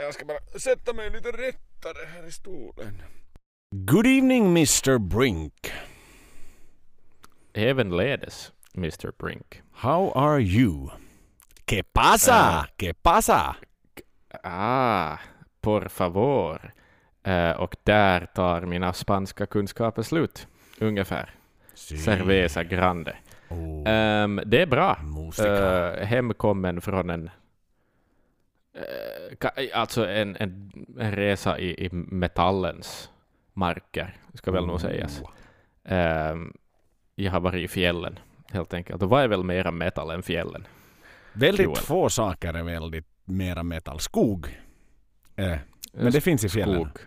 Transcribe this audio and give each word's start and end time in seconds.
Jag 0.00 0.14
ska 0.14 0.24
bara 0.24 0.58
sätta 0.60 0.92
mig 0.92 1.10
lite 1.10 1.28
rättare 1.28 2.06
här 2.14 2.26
i 2.28 2.32
stolen. 2.32 3.02
Good 3.70 4.06
evening 4.06 4.46
Mr 4.46 4.98
Brink. 4.98 5.72
Ävenledes, 7.52 8.52
Mr 8.74 9.12
Brink. 9.18 9.62
How 9.72 10.12
are 10.14 10.40
you? 10.42 10.90
Que 11.64 11.82
pasa? 11.82 12.66
Que 12.76 12.94
pasa? 12.94 13.56
Ah, 14.42 15.16
por 15.60 15.88
favor. 15.88 16.72
Eh, 17.22 17.50
och 17.50 17.76
där 17.84 18.26
tar 18.26 18.60
mina 18.60 18.92
spanska 18.92 19.46
kunskaper 19.46 20.02
slut, 20.02 20.46
ungefär. 20.78 21.34
Cerveza 21.74 22.64
grande. 22.64 23.16
Oh, 23.48 23.82
Ehm, 23.86 24.40
det 24.46 24.62
är 24.62 24.66
bra. 24.66 24.98
Uh, 25.40 26.04
hemkommen 26.04 26.80
från 26.80 27.10
en 27.10 27.30
alltså 29.72 30.08
en, 30.08 30.36
en, 30.36 30.72
en 30.98 31.12
resa 31.12 31.58
i, 31.58 31.86
i 31.86 31.88
metallens 31.92 33.10
marker, 33.52 34.16
ska 34.34 34.50
väl 34.50 34.66
nog 34.66 34.80
sägas. 34.80 35.22
Jag 37.14 37.32
har 37.32 37.40
varit 37.40 37.64
i 37.64 37.68
fjällen, 37.68 38.18
helt 38.52 38.74
enkelt. 38.74 39.02
Och 39.02 39.08
vad 39.10 39.22
är 39.22 39.28
väl 39.28 39.44
mera 39.44 39.70
metall 39.70 40.10
än 40.10 40.22
fjällen? 40.22 40.66
Väldigt 41.32 41.64
Joel. 41.64 41.76
få 41.76 42.08
saker 42.10 42.54
är 42.54 42.62
väldigt 42.62 43.06
mera 43.24 43.62
metall. 43.62 44.00
Skog. 44.00 44.60
Eh, 45.36 45.56
men 45.92 46.12
det 46.12 46.20
finns 46.20 46.44
i 46.44 46.48
fjällen. 46.48 46.74
Skog. 46.80 46.98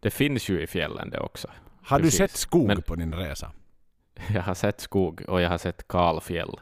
Det 0.00 0.10
finns 0.10 0.48
ju 0.48 0.62
i 0.62 0.66
fjällen 0.66 1.10
det 1.10 1.20
också. 1.20 1.48
Har 1.82 1.98
du 1.98 2.04
precis. 2.04 2.18
sett 2.18 2.30
skog 2.30 2.66
Men- 2.66 2.82
på 2.82 2.94
din 2.94 3.14
resa? 3.14 3.52
Jag 4.34 4.42
har 4.42 4.54
sett 4.54 4.80
skog 4.80 5.22
och 5.28 5.40
jag 5.40 5.48
har 5.48 5.58
sett 5.58 5.88
kalfjäll 5.88 6.60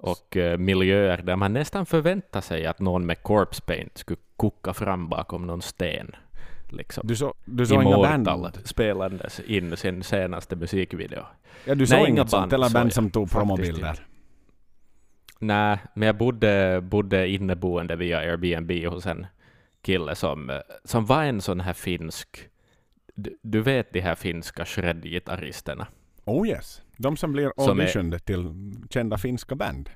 och 0.00 0.36
eh, 0.36 0.58
miljöer 0.58 1.22
där 1.22 1.36
man 1.36 1.52
nästan 1.52 1.86
förväntar 1.86 2.40
sig 2.40 2.66
att 2.66 2.78
någon 2.78 3.06
med 3.06 3.22
corpse 3.22 3.62
paint 3.62 3.98
skulle 3.98 4.20
kucka 4.38 4.74
fram 4.74 5.08
bakom 5.08 5.46
någon 5.46 5.62
sten. 5.62 6.16
Liksom. 6.68 7.06
Du, 7.06 7.16
så, 7.16 7.34
du 7.44 7.66
såg 7.66 7.82
inga 7.82 7.96
band? 7.96 8.58
spelandes 8.64 9.40
in 9.40 9.76
sin 9.76 10.02
senaste 10.02 10.56
musikvideo. 10.56 11.22
Ja, 11.64 11.74
du 11.74 11.86
såg 11.86 11.98
inga 11.98 12.08
inget 12.08 12.30
sånt? 12.30 12.40
band 12.40 12.52
Eller 12.52 12.66
såg 12.66 12.72
band 12.74 12.92
som 12.92 13.10
tog 13.10 13.30
promobilder? 13.30 14.06
Nej, 15.38 15.78
men 15.94 16.06
jag 16.06 16.16
bodde, 16.16 16.80
bodde 16.82 17.28
inneboende 17.28 17.96
via 17.96 18.18
Airbnb 18.18 18.86
hos 18.86 19.06
en 19.06 19.26
kille 19.82 20.14
som, 20.14 20.50
eh, 20.50 20.56
som 20.84 21.06
var 21.06 21.24
en 21.24 21.40
sån 21.40 21.60
här 21.60 21.72
finsk... 21.72 22.48
Du, 23.14 23.38
du 23.42 23.60
vet 23.60 23.92
de 23.92 24.00
här 24.00 24.14
finska 24.14 24.64
shred-gitarristerna? 24.64 25.86
Oh 26.24 26.48
yes. 26.48 26.82
De 26.96 27.16
som 27.16 27.32
blir 27.32 27.52
Som 27.56 27.78
är- 27.80 27.82
auditioned 27.82 28.24
till 28.24 28.54
kända 28.90 29.18
finska 29.18 29.54
band. 29.54 29.90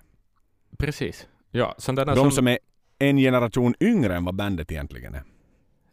Precis. 0.78 1.28
Ja, 1.50 1.74
De 1.86 2.16
som, 2.16 2.30
som 2.30 2.48
är 2.48 2.58
en 2.98 3.16
generation 3.16 3.74
yngre 3.80 4.16
än 4.16 4.24
vad 4.24 4.34
bandet 4.34 4.72
egentligen 4.72 5.14
är. 5.14 5.22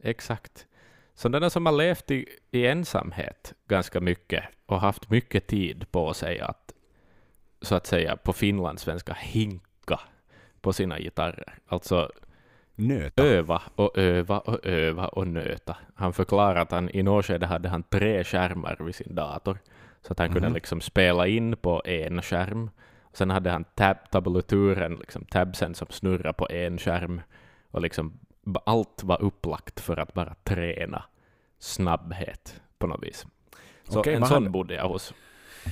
Exakt. 0.04 0.66
Sådana 1.14 1.50
som 1.50 1.66
har 1.66 1.74
levt 1.74 2.12
i, 2.12 2.26
i 2.52 2.66
ensamhet 2.68 3.54
ganska 3.68 4.02
mycket 4.02 4.44
och 4.66 4.82
haft 4.82 5.10
mycket 5.10 5.48
tid 5.48 5.92
på 5.92 6.14
sig 6.14 6.40
att 6.40 6.74
så 7.62 7.76
att 7.76 7.88
säga 7.88 8.18
på 8.18 8.34
finlandssvenska 8.34 9.14
hinka 9.14 10.00
på 10.62 10.74
sina 10.74 11.00
gitarrer. 11.00 11.54
Alltså 11.68 12.12
Nöta. 12.76 13.24
öva 13.24 13.62
och 13.76 13.98
öva 13.98 14.40
och 14.40 14.66
öva 14.66 15.08
och 15.08 15.28
nöta. 15.28 15.78
Han 15.96 16.14
förklarar 16.14 16.56
att 16.56 16.72
han 16.72 16.90
i 16.90 17.04
något 17.04 17.26
skede 17.26 17.46
hade 17.46 17.70
han 17.70 17.84
tre 17.84 18.24
skärmar 18.24 18.78
vid 18.80 18.96
sin 18.96 19.16
dator. 19.16 19.58
Så 20.02 20.12
att 20.14 20.20
han 20.20 20.28
kunde 20.34 20.48
Mhm. 20.48 20.54
liksom 20.56 20.82
spela 20.82 21.28
in 21.28 21.58
på 21.58 21.82
en 21.86 22.22
skärm. 22.22 22.70
Sen 23.14 23.30
hade 23.30 23.50
han 23.52 23.64
tab 23.64 23.98
tabulaturen, 24.12 24.96
liksom 24.96 25.26
tabsen 25.26 25.76
som 25.76 25.88
snurrar 25.90 26.34
på 26.34 26.48
en 26.50 26.78
skärm. 26.78 27.22
Och 27.72 27.82
liksom 27.82 28.20
allt 28.66 29.04
var 29.04 29.22
upplagt 29.22 29.80
för 29.80 29.98
att 29.98 30.14
bara 30.14 30.36
träna 30.44 31.04
snabbhet 31.60 32.62
på 32.78 32.88
något 32.88 33.04
vis. 33.04 33.26
Så 33.90 34.00
Okej, 34.00 34.14
en 34.14 34.26
sån 34.26 34.34
hade- 34.34 34.50
bodde 34.50 34.74
jag 34.74 34.88
hos. 34.90 35.14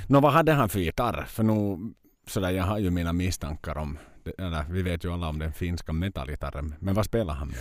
Nå, 0.07 0.19
vad 0.19 0.31
hade 0.31 0.51
han 0.53 0.69
för 0.69 0.79
gitarr? 0.79 1.23
För 1.27 1.43
nu, 1.43 1.77
sådär, 2.27 2.49
jag 2.49 2.63
har 2.63 2.77
ju 2.79 2.89
mina 2.91 3.13
misstankar 3.13 3.77
om, 3.77 3.97
eller 4.37 4.63
vi 4.69 4.81
vet 4.81 5.03
ju 5.05 5.13
alla 5.13 5.29
om 5.29 5.39
den 5.39 5.53
finska 5.53 5.93
metallgitarren. 5.93 6.75
Men 6.79 6.95
vad 6.95 7.05
spelar 7.05 7.33
han 7.33 7.47
med? 7.47 7.57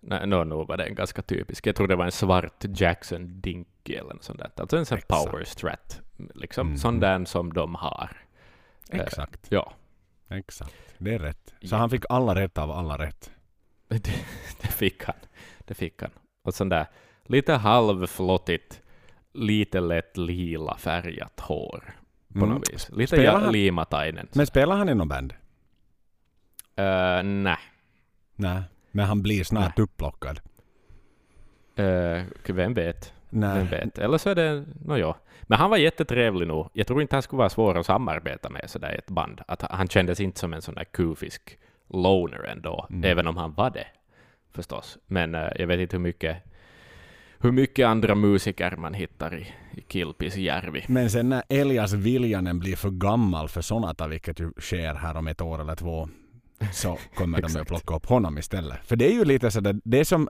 Nej, 0.00 0.26
no, 0.26 0.64
var 0.64 0.76
det 0.76 0.84
en 0.84 0.94
ganska 0.94 1.22
typisk. 1.22 1.66
Jag 1.66 1.76
tror 1.76 1.88
det 1.88 1.96
var 1.96 2.04
en 2.04 2.12
svart 2.12 2.64
Jackson 2.76 3.40
Dinky 3.84 3.98
eller 4.00 4.14
något 4.14 4.24
sånt 4.24 4.38
där. 4.38 4.50
Alltså 4.56 4.76
en 4.76 4.86
sån 4.86 4.98
power 5.08 5.44
strat. 5.44 6.00
Liksom 6.34 6.66
Mhm. 6.68 6.76
sån 6.78 7.00
där 7.00 7.24
som 7.24 7.52
de 7.52 7.74
har. 7.74 8.10
Eh, 8.90 9.00
Exakt, 9.00 9.46
Ja, 9.50 9.72
exakt. 10.30 10.74
Det 10.98 11.14
är 11.14 11.18
rätt. 11.18 11.54
Så 11.62 11.74
Ja. 11.74 11.78
han 11.78 11.90
fick 11.90 12.04
alla 12.08 12.34
rätt 12.34 12.58
av 12.58 12.70
alla 12.70 12.98
rätt. 12.98 13.30
det, 13.88 14.02
det 14.62 14.68
fick 14.68 15.04
han. 15.04 15.16
Det 15.64 15.74
fick 15.74 16.02
han. 16.02 16.10
Och 16.44 16.54
sån 16.54 16.68
där 16.68 16.86
lite 17.26 17.52
halvflottigt, 17.52 18.80
lite 19.34 19.80
lätt 19.80 20.16
lila 20.16 20.76
färgat 20.76 21.40
hår 21.40 21.94
på 22.32 22.38
Mm. 22.44 22.48
något 22.50 22.72
vis. 22.72 22.90
Lite 22.90 23.16
Spelar 23.16 23.42
ja, 23.44 23.50
Limatainen. 23.50 24.28
Men 24.32 24.46
spelar 24.46 24.76
han 24.76 24.88
i 24.88 24.94
någon 24.94 25.08
band? 25.08 25.32
Uh, 26.80 27.22
Nej. 27.22 27.58
Nej. 28.36 28.62
Men 28.90 29.06
han 29.06 29.22
blir 29.22 29.44
snart 29.44 29.78
upplockad. 29.78 30.40
Uh, 31.78 32.22
vem 32.46 32.74
vet? 32.74 33.12
Vem 33.40 33.56
Nej. 33.58 33.64
vet? 33.64 33.98
Eller 33.98 34.18
så 34.18 34.30
är 34.30 34.34
det... 34.34 34.64
No, 34.84 34.96
ja. 34.96 35.16
Men 35.42 35.58
han 35.58 35.70
var 35.70 35.76
jättetrevlig 35.76 36.48
nog. 36.48 36.68
Jag 36.72 36.86
tror 36.86 37.02
inte 37.02 37.16
han 37.16 37.22
skulle 37.22 37.38
vara 37.38 37.48
svår 37.50 37.78
att 37.78 37.86
samarbeta 37.86 38.50
med 38.50 38.70
sådär 38.70 38.92
i 38.94 38.98
ett 38.98 39.06
band. 39.10 39.40
Att 39.48 39.62
han 39.62 39.88
kändes 39.88 40.20
inte 40.20 40.40
som 40.40 40.52
en 40.54 40.62
sån 40.62 40.74
där 40.74 40.84
kufisk 40.84 41.58
loner 41.88 42.44
ändå, 42.44 42.86
Mm. 42.90 43.10
även 43.10 43.26
om 43.26 43.36
han 43.36 43.54
var 43.54 43.70
det 43.70 43.86
förstås. 44.52 44.98
Men 45.06 45.34
eh, 45.34 45.48
jag 45.58 45.66
vet 45.66 45.80
inte 45.80 45.96
hur 45.96 46.02
mycket, 46.02 46.36
hur 47.38 47.52
mycket 47.52 47.86
andra 47.86 48.14
musiker 48.14 48.76
man 48.76 48.94
hittar 48.94 49.34
i, 49.38 49.46
i 49.72 49.84
Kilpisjärvi. 49.88 50.84
Men 50.88 51.10
sen 51.10 51.28
när 51.28 51.42
Elias 51.48 51.92
Viljanen 51.92 52.58
blir 52.58 52.76
för 52.76 52.90
gammal 52.90 53.48
för 53.48 53.60
Sonata, 53.60 54.06
vilket 54.08 54.40
ju 54.40 54.52
sker 54.58 54.94
här 54.94 55.16
om 55.16 55.26
ett 55.28 55.40
år 55.40 55.60
eller 55.60 55.74
två, 55.74 56.08
så 56.72 56.98
kommer 57.14 57.42
de 57.42 57.60
att 57.60 57.66
plocka 57.68 57.94
upp 57.94 58.06
honom 58.06 58.38
istället. 58.38 58.78
För 58.86 58.96
det 58.96 59.06
är 59.06 59.12
ju 59.14 59.24
lite 59.24 59.50
sådär, 59.50 59.80
det 59.84 60.00
är 60.00 60.04
som 60.04 60.28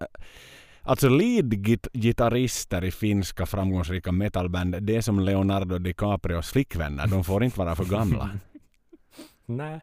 Alltså 0.87 1.09
lead-gitarrister 1.09 2.85
i 2.85 2.91
finska 2.91 3.47
framgångsrika 3.47 4.13
metalband, 4.13 4.83
det 4.83 4.97
är 4.97 5.01
som 5.01 5.21
Leonardo 5.21 5.79
DiCaprios 5.79 6.51
flickvänner. 6.53 7.07
De 7.07 7.25
får 7.25 7.45
inte 7.45 7.59
vara 7.59 7.77
för 7.77 7.85
gamla. 7.85 8.31
Nej. 9.47 9.81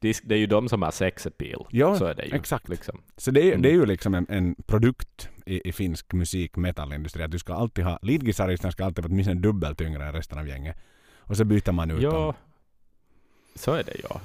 Det, 0.00 0.30
är 0.30 0.36
ju 0.38 0.46
de 0.46 0.68
som 0.68 0.82
har 0.82 0.90
sex 0.90 1.26
appeal. 1.26 1.66
Ja, 1.70 1.98
så 1.98 2.04
är 2.04 2.14
det 2.14 2.24
ju. 2.26 2.34
exakt. 2.34 2.68
Liksom. 2.68 3.00
Så 3.16 3.30
det 3.30 3.40
är, 3.42 3.48
Mm. 3.48 3.62
det 3.62 3.68
är 3.68 3.72
ju 3.72 3.86
liksom 3.86 4.14
en, 4.14 4.26
en 4.28 4.54
produkt 4.66 5.28
i, 5.46 5.68
i 5.68 5.72
finsk 5.72 6.12
musik 6.12 6.56
metallindustri 6.56 7.22
att 7.22 7.30
du 7.30 7.38
ska 7.38 7.54
alltid 7.54 7.84
ha, 7.84 7.98
leadgitarristen 8.02 8.72
ska 8.72 8.84
alltid 8.84 9.04
vara 9.04 9.12
åtminstone 9.12 9.40
dubbelt 9.40 9.80
yngre 9.80 10.06
än 10.06 10.12
resten 10.12 10.38
av 10.38 10.48
gänget. 10.48 10.76
Och 11.18 11.36
så 11.36 11.44
byter 11.44 11.72
man 11.72 11.90
ut 11.90 12.02
Ja, 12.02 12.10
dem. 12.10 12.34
så 13.54 13.72
är 13.72 13.82
det 13.84 13.96
ja. 14.10 14.20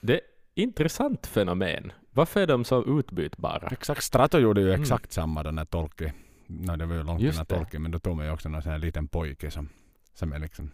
Det 0.00 0.14
är 0.14 0.20
intressant 0.54 1.26
fenomen. 1.26 1.92
Varför 2.12 2.40
är 2.40 2.46
de 2.46 2.64
så 2.64 2.98
utbytbara? 2.98 3.68
Exakt, 3.68 4.02
Strato 4.02 4.38
gjorde 4.38 4.60
ju 4.60 4.68
Mm. 4.68 4.80
exakt 4.82 5.12
samma 5.12 5.42
då 5.42 5.50
när 5.50 5.64
Tolki, 5.64 6.12
no, 6.46 6.76
det 6.76 6.86
var 6.86 6.94
ju 6.94 7.02
långt 7.02 7.20
innan 7.22 7.34
det. 7.34 7.44
Tolki, 7.44 7.78
men 7.78 7.90
då 7.90 7.98
tog 7.98 8.16
man 8.16 8.26
ju 8.26 8.32
också 8.32 8.48
någon 8.48 8.62
sån 8.62 8.72
här 8.72 8.78
liten 8.78 9.08
pojke 9.08 9.50
som, 9.50 9.68
som 10.14 10.32
är 10.32 10.38
liksom 10.38 10.70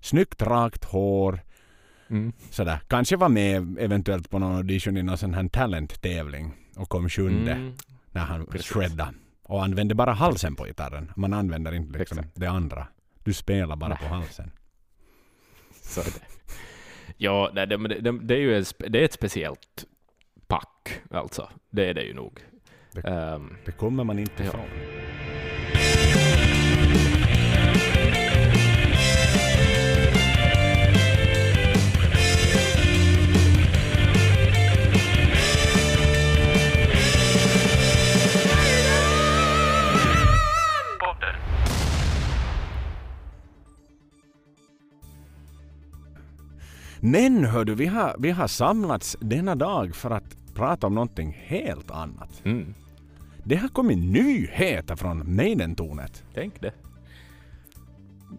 snyggt 0.00 0.42
rakt 0.42 0.84
hår, 0.84 1.40
Mm. 2.08 2.32
sådär. 2.50 2.80
Kanske 2.88 3.16
var 3.16 3.28
med 3.28 3.78
eventuellt 3.78 4.30
på 4.30 4.38
någon 4.38 4.56
audition 4.56 4.96
i 4.96 5.02
någon 5.02 5.18
sån 5.18 5.34
här 5.34 5.48
talenttävling 5.48 6.54
och 6.76 6.88
kom 6.88 7.08
sjunde 7.08 7.52
Mm. 7.52 7.72
när 8.10 8.20
han 8.20 8.46
shreddade. 8.46 9.14
Och 9.42 9.64
använde 9.64 9.94
bara 9.94 10.12
halsen 10.12 10.56
på 10.56 10.64
gitarren. 10.64 11.12
Man 11.16 11.32
använder 11.32 11.74
inte 11.74 11.98
liksom 11.98 12.18
Exakt. 12.18 12.40
det 12.40 12.46
andra. 12.46 12.86
Du 13.24 13.32
spelar 13.32 13.76
bara 13.76 13.88
Nej. 13.88 13.98
på 13.98 14.14
halsen. 14.14 14.50
Så 15.82 16.00
är 16.00 16.04
det. 16.04 16.26
Ja, 17.16 17.50
nej, 17.54 17.66
det, 17.66 17.76
det, 17.76 18.18
det, 18.18 18.34
är 18.34 18.38
ju 18.38 18.60
spe- 18.60 18.88
det 18.88 19.00
är 19.00 19.04
ett 19.04 19.12
speciellt 19.12 19.84
pack, 20.84 21.00
alltså. 21.10 21.48
Det 21.70 21.86
är 21.88 21.94
det 21.94 22.02
ju 22.02 22.14
nog. 22.14 22.40
Det- 22.92 23.00
Ehm, 23.08 23.56
Det 23.64 23.72
kommer 23.72 24.04
man 24.04 24.18
inte 24.18 24.42
Ja. 24.42 24.48
ifrån. 24.48 24.68
Men 47.00 47.44
hör 47.44 47.64
du, 47.64 47.74
vi 47.74 47.86
har, 47.86 48.16
vi 48.18 48.30
har 48.30 48.46
samlats 48.48 49.16
denna 49.20 49.54
dag 49.54 49.94
för 49.94 50.10
att 50.10 50.36
prata 50.54 50.86
om 50.86 50.94
någonting 50.94 51.36
helt 51.46 51.90
annat. 51.90 52.40
mm, 52.44 52.74
Det 53.44 53.56
har 53.56 53.68
kommit 53.68 53.98
nyheter 53.98 54.96
från 54.96 55.36
Maidentornet. 55.36 56.24
tänk 56.34 56.60
det. 56.60 56.72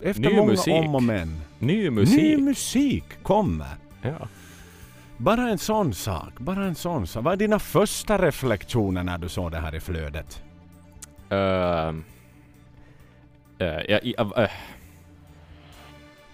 Efter 0.01 0.21
Ny 0.29 0.35
många 0.35 0.51
musik. 0.51 0.73
om 0.73 0.95
och 0.95 1.03
men. 1.03 1.39
Ny 1.59 1.89
musik. 1.89 2.17
Ny 2.17 2.37
musik 2.37 3.03
kommer. 3.23 3.67
Ja. 4.01 4.27
Bara 5.17 5.49
en 5.49 5.57
sån 5.57 5.93
sak. 5.93 6.39
Bara 6.39 6.65
en 6.65 6.75
sån 6.75 7.07
sak. 7.07 7.23
Vad 7.23 7.33
är 7.33 7.37
dina 7.37 7.59
första 7.59 8.25
reflektioner 8.25 9.03
när 9.03 9.17
du 9.17 9.29
såg 9.29 9.51
det 9.51 9.59
här 9.59 9.75
i 9.75 9.79
flödet? 9.79 10.43
Ehm, 11.29 12.03
eh, 13.57 13.67
ja, 13.67 13.99
i- 13.99 14.15
av- 14.17 14.33
eh, 14.37 14.49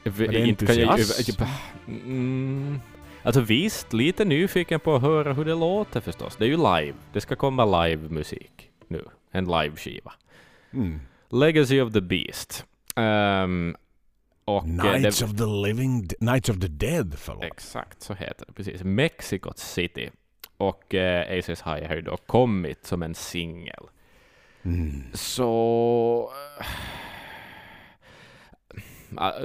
det 0.03 0.47
inte 0.47 0.65
kan 0.65 0.75
jag- 0.79 0.89
entusiasm? 0.89 1.43
Mm, 1.87 2.79
Alltså 3.23 3.41
visst, 3.41 3.93
lite 3.93 4.25
nyfiken 4.25 4.79
på 4.79 4.95
att 4.95 5.01
höra 5.01 5.33
hur 5.33 5.45
det 5.45 5.55
låter 5.55 6.01
förstås. 6.01 6.35
Det 6.35 6.45
är 6.45 6.49
ju 6.49 6.57
live. 6.57 6.93
Det 7.13 7.21
ska 7.21 7.35
komma 7.35 7.85
live-musik 7.85 8.69
nu. 8.87 9.05
En 9.31 9.45
live-skiva. 9.45 10.13
Mm. 10.73 10.99
Legacy 11.29 11.81
of 11.81 11.93
the 11.93 12.01
Beast. 12.01 12.65
Ehm, 12.95 13.75
och 14.45 14.65
eh, 14.67 14.79
Knights 14.79 15.19
det, 15.19 15.25
of 15.25 15.37
the 15.37 15.67
living... 15.67 16.07
Knights 16.07 16.49
of 16.49 16.59
the 16.59 16.67
dead, 16.67 17.15
förlåt. 17.17 17.43
Exakt, 17.43 18.01
så 18.01 18.13
heter 18.13 18.45
det. 18.45 18.53
Precis. 18.53 18.83
Mexico 18.83 19.51
City. 19.55 20.09
Och 20.57 20.95
eh, 20.95 21.39
Aces 21.39 21.61
High 21.61 21.87
har 21.87 21.95
ju 21.95 22.01
då 22.01 22.17
kommit 22.17 22.85
som 22.85 23.03
en 23.03 23.15
singel. 23.15 23.83
Mm. 24.63 25.03
Så... 25.13 26.31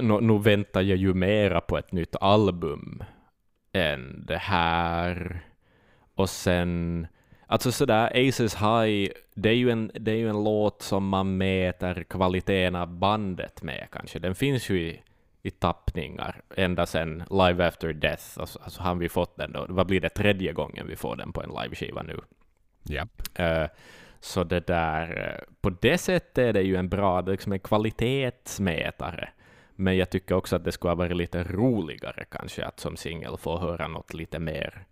Nu, 0.00 0.20
nu 0.20 0.38
väntar 0.38 0.82
jag 0.82 0.98
ju 0.98 1.14
mera 1.14 1.60
på 1.60 1.78
ett 1.78 1.92
nytt 1.92 2.16
album 2.20 3.04
än 3.74 4.24
det 4.26 4.36
här. 4.36 5.40
Och 6.14 6.30
sen... 6.30 7.06
Alltså 7.46 7.72
sådär, 7.72 8.28
Aces 8.28 8.54
High, 8.54 9.10
det 9.34 9.48
är, 9.48 9.54
ju 9.54 9.70
en, 9.70 9.90
det 9.94 10.10
är 10.10 10.16
ju 10.16 10.28
en 10.28 10.44
låt 10.44 10.82
som 10.82 11.08
man 11.08 11.36
mäter 11.36 12.02
kvaliteten 12.02 12.76
av 12.76 12.88
bandet 12.88 13.62
med 13.62 13.88
kanske. 13.92 14.18
Den 14.18 14.34
finns 14.34 14.70
ju 14.70 14.80
i, 14.80 15.02
i 15.42 15.50
tappningar 15.50 16.42
ända 16.56 16.86
sedan 16.86 17.24
Live 17.30 17.66
After 17.66 17.92
Death. 17.92 18.24
Alltså, 18.36 18.58
alltså 18.62 18.82
har 18.82 18.94
vi 18.94 19.08
fått 19.08 19.36
den 19.36 19.52
då. 19.52 19.66
Vad 19.68 19.86
blir 19.86 20.00
det 20.00 20.08
tredje 20.08 20.52
gången 20.52 20.86
vi 20.86 20.96
får 20.96 21.16
den 21.16 21.32
på 21.32 21.42
en 21.42 21.50
liveskiva 21.62 22.02
nu? 22.02 22.20
Japp. 22.82 23.22
Eh, 23.34 23.66
så 24.20 24.44
det 24.44 24.66
där, 24.66 25.28
eh, 25.28 25.54
på 25.60 25.70
det 25.70 25.98
sättet 25.98 26.38
är 26.38 26.52
det 26.52 26.62
ju 26.62 26.76
en 26.76 26.88
bra, 26.88 27.20
liksom 27.20 27.52
en 27.52 27.60
kvalitetsmätare. 27.60 29.28
Men 29.76 29.96
jag 29.96 30.10
tycker 30.10 30.34
också 30.34 30.56
att 30.56 30.64
det 30.64 30.72
skulle 30.72 30.90
ha 30.90 30.94
varit 30.96 31.16
lite 31.16 31.44
roligare 31.44 32.24
kanske 32.30 32.64
att 32.64 32.80
som 32.80 32.96
singel 32.96 33.36
få 33.36 33.58
höra 33.58 33.88
något 33.88 34.14
lite 34.14 34.38
mer 34.38 34.86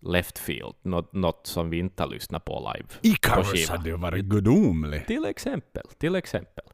left 0.00 0.38
field, 0.38 0.74
något, 0.82 1.12
något 1.12 1.46
som 1.46 1.70
vi 1.70 1.78
inte 1.78 2.02
har 2.02 2.10
lyssnat 2.10 2.44
på 2.44 2.72
live. 2.74 2.88
Icarus 3.02 3.48
skiva. 3.48 3.76
hade 3.76 3.88
ju 3.88 3.96
varit 3.96 4.24
gudomlig. 4.24 5.06
Till 5.06 5.24
exempel, 5.24 5.82
till 5.98 6.14
exempel. 6.14 6.64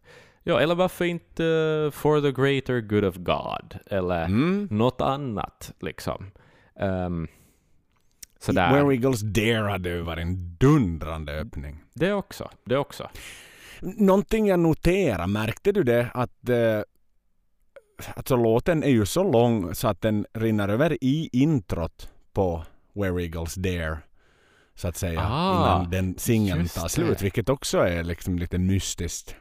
Ja, 0.43 0.61
eller 0.61 0.75
varför 0.75 1.05
inte 1.05 1.45
eh, 1.45 1.91
For 1.91 2.21
the 2.21 2.43
Greater 2.43 2.81
Good 2.81 3.05
of 3.05 3.17
God, 3.17 3.79
eller 3.87 4.25
Mm. 4.25 4.69
något 4.71 5.01
annat 5.01 5.73
liksom. 5.81 6.31
Um, 6.75 7.29
sådär. 8.39 8.73
Where 8.73 8.95
Eagles 8.95 9.21
Dare 9.21 9.71
hade 9.71 9.89
ju 9.89 10.01
varit 10.01 10.23
en 10.23 10.57
dundrande 10.61 11.33
öppning. 11.41 11.77
Det 11.95 12.13
också, 12.13 12.51
det 12.65 12.77
också. 12.77 13.11
Någonting 13.83 14.47
jag 14.47 14.61
noterar, 14.61 15.27
märkte 15.27 15.73
du 15.73 15.83
det 15.83 16.09
att 16.15 16.49
eh, 16.49 16.81
alltså 18.17 18.37
låten 18.37 18.83
är 18.83 18.89
ju 18.91 19.07
så 19.07 19.33
lång 19.33 19.75
så 19.75 19.89
att 19.89 20.01
den 20.01 20.27
rinner 20.35 20.69
över 20.69 21.05
i 21.05 21.29
introt 21.33 22.09
på 22.33 22.65
Where 22.95 23.23
Eagles 23.23 23.55
Dare 23.55 23.99
så 24.75 24.89
att 24.89 24.97
säga 24.97 25.21
Ah, 25.31 25.53
innan 25.81 25.91
den 25.91 26.19
singeln 26.19 26.69
tar 26.69 26.83
det. 26.83 26.89
slut 26.89 27.23
vilket 27.23 27.49
också 27.49 27.79
är 27.79 28.05
liksom 28.05 28.39
lite 28.39 28.59
mystiskt. 28.59 29.37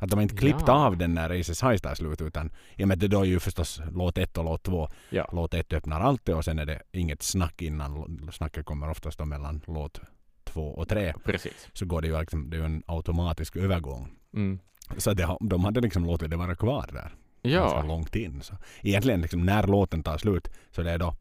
Att 0.00 0.10
de 0.10 0.20
inte 0.20 0.36
klippt 0.36 0.62
Ja. 0.66 0.86
av 0.86 0.96
den 0.96 1.14
när 1.14 1.40
Aces 1.40 1.62
High 1.62 1.76
tar 1.76 1.94
slut 1.94 2.20
utan 2.20 2.50
i 2.76 2.84
och 2.84 2.88
med 2.88 2.94
att 2.96 3.00
det 3.00 3.08
då 3.08 3.20
är 3.20 3.24
ju 3.24 3.40
förstås 3.40 3.80
låt 3.92 4.18
ett 4.18 4.38
och 4.38 4.44
låt 4.44 4.62
två. 4.62 4.88
Ja. 5.10 5.28
Låt 5.32 5.54
ett 5.54 5.72
öppnar 5.72 6.00
alltid 6.00 6.34
och 6.34 6.44
sen 6.44 6.58
är 6.58 6.66
det 6.66 6.82
inget 6.92 7.22
snack 7.22 7.62
innan. 7.62 8.30
Snacket 8.32 8.64
kommer 8.64 8.90
oftast 8.90 9.18
då 9.18 9.24
mellan 9.24 9.60
låt 9.66 10.00
två 10.44 10.68
och 10.74 10.88
tre. 10.88 11.14
Precis. 11.24 11.68
Så 11.72 11.86
går 11.86 12.02
det 12.02 12.08
ju 12.08 12.20
liksom, 12.20 12.50
det 12.50 12.56
är 12.56 12.58
ju 12.58 12.64
en 12.66 12.82
automatisk 12.86 13.56
övergång. 13.56 14.10
Mm. 14.34 14.58
Så 14.96 15.12
det, 15.14 15.36
de 15.40 15.64
hade 15.64 15.80
liksom 15.80 16.04
låtit 16.04 16.30
det 16.30 16.36
vara 16.36 16.54
kvar 16.56 16.88
där 16.92 17.14
Ja, 17.42 17.82
långt 17.82 18.16
in. 18.16 18.42
Så 18.42 18.54
egentligen 18.82 19.20
liksom 19.20 19.46
när 19.46 19.66
låten 19.66 20.02
tar 20.02 20.18
slut 20.18 20.48
så 20.70 20.82
det 20.82 20.90
är 20.90 20.98
då 20.98 21.14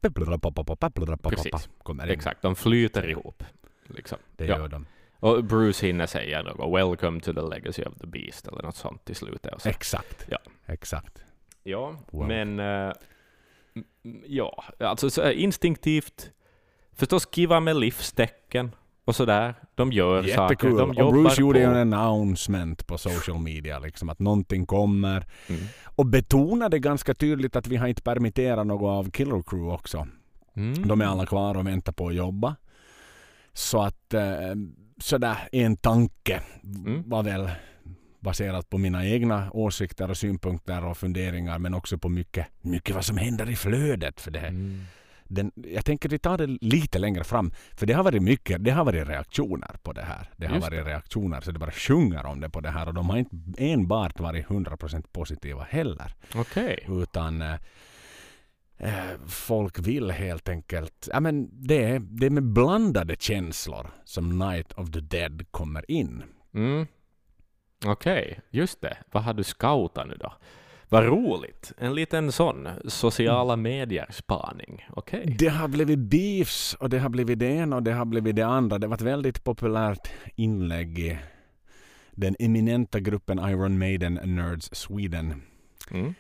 Precis. 1.30 1.70
kommer 1.84 2.06
in. 2.06 2.12
exakt. 2.12 2.42
De 2.42 2.56
flyter 2.56 3.10
ihop. 3.10 3.44
Liksom. 3.88 4.18
Det 4.36 4.46
ja. 4.46 4.58
gör 4.58 4.68
de. 4.68 4.86
Och 5.20 5.44
Bruce 5.44 5.86
hinner 5.88 6.06
säga 6.06 6.42
något 6.44 6.76
”Welcome 6.78 7.20
to 7.20 7.34
the 7.34 7.42
legacy 7.42 7.84
of 7.84 7.98
the 8.02 8.08
beast” 8.08 8.48
eller 8.48 8.62
något 8.64 8.76
sånt 8.76 9.10
i 9.10 9.16
slutet. 9.16 9.54
Och 9.54 9.62
så. 9.62 9.70
Exakt. 9.70 10.26
Ja. 10.30 10.38
Exakt. 10.66 11.24
Ja, 11.64 11.96
Wow. 12.12 12.28
men 12.28 12.60
eh, 12.60 12.94
m- 13.76 14.24
ja, 14.26 14.64
alltså 14.80 15.10
så, 15.10 15.22
här, 15.22 15.32
instinktivt 15.32 16.32
förstås 16.94 17.28
kiva 17.32 17.60
med 17.60 17.76
livstecken 17.76 18.76
och 19.08 19.16
sådär. 19.16 19.56
De 19.76 19.92
gör 19.92 20.24
saker, 20.24 20.42
Jättekul. 20.42 20.78
de 20.78 20.90
Och 20.90 20.96
jobbar 20.96 21.12
Bruce 21.12 21.42
gjorde 21.42 21.64
en 21.64 21.94
announcement 21.94 22.88
på 22.88 22.98
social 22.98 23.40
media 23.40 23.80
liksom 23.80 24.10
att 24.10 24.20
någonting 24.20 24.66
kommer. 24.66 25.26
Mm. 25.50 25.62
Och 25.86 26.06
betonade 26.06 26.80
ganska 26.80 27.14
tydligt 27.14 27.56
att 27.56 27.68
vi 27.68 27.76
har 27.76 27.88
inte 27.88 28.02
permitterat 28.02 28.68
något 28.68 28.88
av 28.90 29.12
Killer 29.12 29.44
Crew 29.48 29.74
också. 29.76 30.08
Mm. 30.56 30.88
De 30.88 31.02
är 31.02 31.06
alla 31.06 31.26
kvar 31.26 31.58
och 31.58 31.68
väntar 31.68 31.94
på 31.94 32.08
att 32.08 32.16
jobba. 32.16 32.56
Så 33.54 33.82
att 33.82 34.14
eh, 34.14 34.22
sådär 35.02 35.38
en 35.52 35.78
tanke 35.78 36.42
Mm. 36.64 37.04
var 37.10 37.24
väl 37.24 37.50
baserat 38.20 38.70
på 38.70 38.78
mina 38.78 39.06
egna 39.06 39.52
åsikter 39.52 40.10
och 40.10 40.18
synpunkter 40.18 40.86
och 40.86 40.98
funderingar 40.98 41.60
men 41.60 41.74
också 41.74 41.98
på 41.98 42.10
mycket, 42.10 42.48
mycket 42.62 42.96
vad 42.96 43.06
som 43.06 43.18
händer 43.18 43.50
i 43.50 43.56
flödet. 43.56 44.22
För 44.22 44.32
det, 44.32 44.40
Mm. 44.40 44.82
Den, 45.30 45.52
jag 45.56 45.86
tänker 45.86 46.10
vi 46.10 46.20
tar 46.20 46.38
det 46.38 46.48
lite 46.62 47.00
längre 47.00 47.24
fram. 47.24 47.52
För 47.76 47.86
det 47.86 47.94
har 47.94 48.04
varit 48.04 48.24
mycket, 48.24 48.64
det 48.64 48.72
har 48.72 48.86
varit 48.86 49.08
reaktioner 49.08 49.76
på 49.84 49.94
det 49.94 50.02
här. 50.02 50.30
Det 50.38 50.48
har 50.48 50.56
Just 50.56 50.68
varit 50.72 50.86
reaktioner 50.86 51.42
så 51.42 51.52
det 51.52 51.60
bara 51.60 51.72
sjunger 51.72 52.26
om 52.26 52.40
det 52.40 52.50
på 52.50 52.62
det 52.62 52.70
här 52.70 52.88
och 52.88 52.94
de 52.94 53.10
har 53.10 53.18
inte 53.18 53.36
enbart 53.58 54.20
varit 54.20 54.46
100% 54.46 55.06
positiva 55.12 55.64
heller. 55.64 56.14
Okej. 56.36 56.86
Utan 56.90 57.42
eh, 57.42 57.56
eh, 58.78 59.20
folk 59.28 59.80
vill 59.80 60.12
helt 60.12 60.50
enkelt... 60.50 61.10
Ja, 61.12 61.20
men 61.20 61.50
det, 61.68 61.84
är, 61.84 62.00
det 62.00 62.26
är 62.26 62.30
med 62.30 62.44
blandade 62.44 63.16
känslor 63.20 63.92
som 64.04 64.40
Night 64.40 64.74
of 64.74 64.92
the 64.92 65.00
Dead 65.00 65.52
kommer 65.52 65.92
in. 65.92 66.24
Mm. 66.54 66.88
Okej, 67.86 68.40
just 68.50 68.82
det. 68.82 68.98
Vad 69.12 69.24
har 69.24 69.34
du 69.34 69.44
scoutat 69.44 70.08
nu 70.08 70.18
då? 70.20 70.34
Vad 70.90 71.06
roligt. 71.06 71.72
En 71.78 71.96
liten 71.96 72.32
sån 72.32 72.68
sociala 72.86 73.56
medier-spaning. 73.56 74.88
Okej. 74.90 75.36
Det 75.40 75.48
har 75.48 75.68
blivit 75.68 76.00
beefs 76.00 76.74
och 76.74 76.90
det 76.90 77.00
har 77.00 77.10
blivit 77.10 77.40
det 77.40 77.46
ena 77.46 77.76
och 77.76 77.84
det 77.84 77.94
har 77.94 78.06
blivit 78.06 78.36
det 78.36 78.46
andra. 78.46 78.78
Det 78.78 78.88
var 78.88 78.96
ett 78.96 79.02
väldigt 79.02 79.44
populärt 79.44 80.10
inlägg 80.36 81.00
i 81.00 81.18
den 82.12 82.36
eminenta 82.40 83.00
gruppen 83.00 83.40
Iron 83.40 83.78
Maiden 83.78 84.14
Nerds 84.24 84.70
Sweden. 84.74 85.42
Mm. 85.92 86.14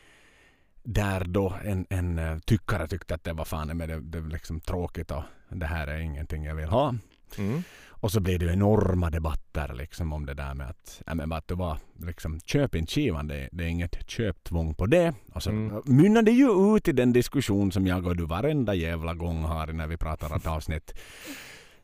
Där 0.83 1.23
då 1.23 1.53
en, 1.63 1.85
en 1.89 2.19
eh, 2.19 2.37
tyckare 2.39 2.87
tyckte 2.87 3.15
att 3.15 3.23
det 3.23 3.33
var 3.33 3.45
fan 3.45 3.77
men 3.77 3.89
det, 3.89 3.99
det 3.99 4.17
är 4.17 4.21
liksom 4.21 4.59
tråkigt 4.59 5.11
och 5.11 5.23
det 5.49 5.65
här 5.65 5.87
är 5.87 5.99
ingenting 5.99 6.43
jag 6.43 6.55
vill 6.55 6.69
ha. 6.69 6.95
Mm. 7.37 7.63
Och 7.99 8.11
så 8.11 8.19
blev 8.19 8.39
det 8.39 8.45
ju 8.45 8.51
enorma 8.51 9.09
debatter 9.09 9.73
liksom 9.73 10.13
om 10.13 10.25
det 10.25 10.33
där 10.33 10.53
med 10.53 10.69
att, 10.69 11.01
ja, 11.05 11.15
men 11.15 11.31
att 11.31 11.47
det 11.47 11.55
var 11.55 11.77
liksom 11.99 12.39
köp 12.39 12.75
inte 12.75 12.91
skivan, 12.93 13.27
det, 13.27 13.49
det 13.51 13.63
är 13.63 13.67
inget 13.67 14.09
köptvång 14.09 14.73
på 14.73 14.85
det. 14.85 15.13
Och 15.33 15.43
så 15.43 15.49
Mm. 15.49 15.81
mynnade 15.85 16.31
det 16.31 16.37
ju 16.37 16.75
ut 16.75 16.87
i 16.87 16.91
den 16.91 17.13
diskussion 17.13 17.71
som 17.71 17.87
jag 17.87 18.07
och 18.07 18.15
du 18.17 18.25
varenda 18.25 18.73
jävla 18.73 19.13
gång 19.13 19.43
har 19.43 19.67
när 19.67 19.87
vi 19.87 19.97
pratar 19.97 20.35
ett 20.35 20.47
avsnitt. 20.47 20.93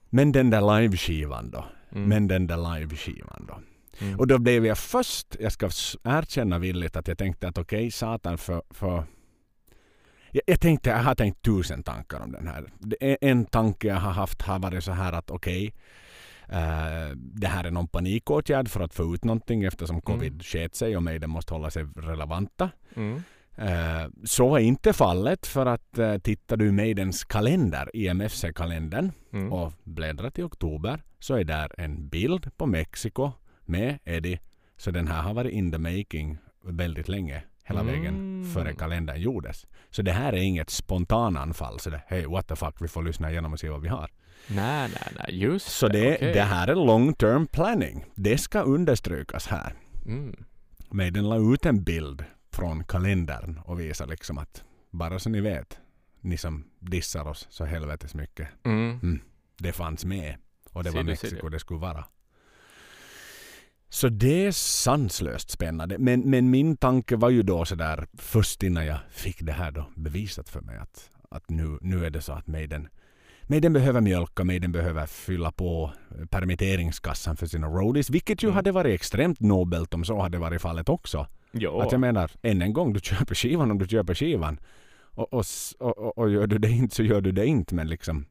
Men 0.10 0.32
den 0.32 0.50
där 0.50 0.80
liveskivan 0.82 1.52
då? 1.52 1.66
Mm. 1.92 2.10
Men 2.10 2.28
den 2.28 2.48
där 2.48 2.80
liveskivan 2.80 3.46
då? 3.48 3.60
Mm. 4.06 4.20
Och 4.20 4.28
då 4.28 4.38
blev 4.40 4.66
jag 4.66 4.78
först, 4.78 5.36
jag 5.40 5.52
ska 5.52 5.66
erkänna 6.04 6.60
villigt 6.60 6.96
att 6.96 7.08
jag 7.08 7.18
tänkte 7.18 7.48
att 7.48 7.58
okej, 7.58 7.92
satan 7.92 8.38
för, 8.38 8.62
för 8.70 9.04
jag, 10.34 10.42
jag 10.48 10.60
tänkte, 10.60 10.90
jag 10.90 10.98
har 10.98 11.16
tänkt 11.16 11.42
tusen 11.42 11.84
tankar 11.84 12.20
om 12.20 12.32
den 12.32 12.48
här. 12.48 12.66
En 13.22 13.46
tanke 13.46 13.88
jag 13.88 13.96
har 13.96 14.12
haft 14.12 14.42
har 14.42 14.60
varit 14.60 14.84
så 14.84 14.92
här 14.92 15.14
att 15.14 15.32
okej, 15.32 15.74
eh, 16.50 17.16
det 17.16 17.48
här 17.48 17.64
är 17.64 17.72
någon 17.72 17.88
panikåtgärd 17.88 18.70
för 18.70 18.80
att 18.80 18.94
få 18.94 19.14
ut 19.16 19.24
någonting 19.24 19.64
eftersom 19.64 20.02
covid 20.02 20.44
sket 20.46 20.76
sig 20.76 20.98
och 20.98 21.04
Maiden 21.04 21.30
måste 21.30 21.54
hålla 21.54 21.70
sig 21.70 21.84
relevanta. 21.96 22.70
Mm. 22.96 23.24
Eh, 23.58 24.10
så 24.24 24.56
är 24.56 24.60
inte 24.60 24.94
fallet 24.94 25.48
för 25.48 25.66
att 25.66 25.98
eh, 25.98 26.18
tittar 26.18 26.58
du 26.58 26.68
i 26.68 26.72
Maidens 26.72 27.24
kalender, 27.24 27.90
IMFC-kalendern, 27.94 29.12
Mm. 29.34 29.54
och 29.54 29.74
bläddrar 29.84 30.30
till 30.30 30.44
oktober 30.44 31.04
så 31.20 31.36
är 31.36 31.44
där 31.44 31.72
en 31.78 32.10
bild 32.10 32.58
på 32.58 32.66
Mexiko 32.66 33.32
med 33.66 34.00
Eddie. 34.06 34.40
Så 34.78 34.92
den 34.92 35.08
här 35.08 35.22
har 35.22 35.34
varit 35.34 35.52
in 35.54 35.72
the 35.72 35.78
making 35.78 36.38
väldigt 36.64 37.08
länge. 37.08 37.44
Hela 37.64 37.80
Mm. 37.80 37.94
vägen 37.94 38.46
före 38.54 38.74
kalendern 38.74 39.22
gjordes. 39.22 39.68
Så 39.90 40.02
det 40.02 40.12
här 40.12 40.34
är 40.34 40.38
inget 40.42 40.70
spontananfall. 40.70 41.80
Så 41.80 41.90
det, 41.90 42.02
hej 42.08 42.26
what 42.26 42.48
the 42.48 42.56
fuck, 42.56 42.76
vi 42.82 42.88
får 42.88 43.04
lyssna 43.04 43.32
igenom 43.32 43.54
och 43.54 43.60
se 43.60 43.70
vad 43.70 43.82
vi 43.82 43.88
har. 43.88 44.10
Nej, 44.48 44.90
nej, 44.94 45.14
nej, 45.18 45.40
just 45.42 45.68
Så 45.68 45.88
det, 45.88 46.16
okej. 46.16 46.34
det 46.34 46.42
här 46.42 46.68
är 46.68 46.76
long 46.76 47.14
term 47.14 47.48
planning. 47.48 48.06
Det 48.16 48.38
ska 48.38 48.62
understrykas 48.62 49.48
här. 49.48 49.74
Mm. 50.06 50.44
Maiden 50.92 51.30
la 51.30 51.54
ut 51.54 51.66
en 51.66 51.84
bild 51.84 52.24
från 52.52 52.84
kalendern 52.84 53.60
och 53.66 53.80
visade 53.80 54.10
liksom 54.12 54.38
att 54.38 54.64
bara 54.92 55.20
så 55.20 55.30
ni 55.30 55.42
vet. 55.42 55.80
ni 56.22 56.38
som 56.38 56.64
dissar 56.80 57.28
oss 57.28 57.48
så 57.50 57.66
helvetes 57.66 58.14
mycket. 58.16 58.48
Mm. 58.66 59.20
Det 59.58 59.72
fanns 59.72 60.06
med. 60.06 60.36
Och 60.72 60.84
det 60.84 60.92
var 60.92 61.04
Mexiko 61.04 61.50
det 61.50 61.60
skulle 61.60 61.80
vara. 61.80 62.06
Så 63.94 64.10
det 64.10 64.46
är 64.46 64.52
sanslöst 64.52 65.50
spännande. 65.50 65.98
Men, 65.98 66.20
men 66.22 66.50
min 66.50 66.78
tanke 66.78 67.16
var 67.16 67.30
ju 67.30 67.44
då 67.44 67.66
sådär 67.66 68.08
först 68.18 68.64
innan 68.64 68.86
jag 68.86 68.98
fick 69.12 69.42
det 69.42 69.52
här 69.52 69.72
då 69.72 69.86
bevisat 69.96 70.50
för 70.50 70.62
mig 70.62 70.78
att, 70.78 71.10
att 71.30 71.50
nu, 71.50 71.78
nu 71.82 72.06
är 72.06 72.10
det 72.10 72.22
så 72.22 72.34
att 72.34 72.48
Maiden, 72.48 72.88
Maiden 73.44 73.74
behöver 73.74 74.02
mjölka, 74.02 74.44
Maiden 74.44 74.72
behöver 74.72 75.06
fylla 75.06 75.52
på 75.52 75.92
permitteringskassan 76.30 77.38
för 77.38 77.46
sina 77.48 77.68
roadies, 77.68 78.10
vilket 78.10 78.44
ju 78.44 78.48
Mm. 78.48 78.56
hade 78.56 78.72
varit 78.72 78.96
extremt 78.96 79.40
nobelt 79.40 79.94
om 79.94 80.06
så 80.06 80.22
hade 80.22 80.38
varit 80.38 80.62
fallet 80.62 80.90
också. 80.90 81.28
Jo. 81.52 81.80
Att 81.80 81.92
jag 81.92 82.02
menar, 82.02 82.32
än 82.42 82.62
en 82.62 82.74
gång, 82.74 82.94
du 82.94 83.00
köper 83.00 83.36
skivan 83.36 83.72
om 83.72 83.78
du 83.78 83.88
köper 83.88 84.14
skivan. 84.14 84.60
Och, 85.16 85.34
och, 85.34 85.46
och, 85.80 86.18
och 86.18 86.30
gör 86.32 86.48
du 86.48 86.58
det 86.58 86.70
inte 86.70 86.96
så 86.96 87.04
gör 87.04 87.22
du 87.22 87.32
det 87.32 87.46
inte. 87.46 87.76
Men 87.76 87.88
liksom 87.90 88.26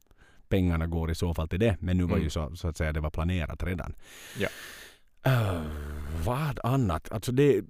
pengarna 0.48 0.86
går 0.86 1.10
i 1.10 1.14
så 1.14 1.34
fall 1.34 1.48
till 1.48 1.60
det. 1.60 1.76
Men 1.80 1.96
nu 1.96 2.04
var 2.04 2.12
Mm. 2.12 2.24
ju 2.24 2.30
så, 2.30 2.56
så 2.56 2.68
att 2.68 2.76
säga 2.76 2.92
det 2.92 3.00
var 3.00 3.10
planerat 3.10 3.62
redan. 3.62 3.94
Ja. 4.38 4.48
Uh, 5.26 5.62
vad 6.24 6.58
annat? 6.64 7.12
Alltså 7.12 7.32
det... 7.32 7.64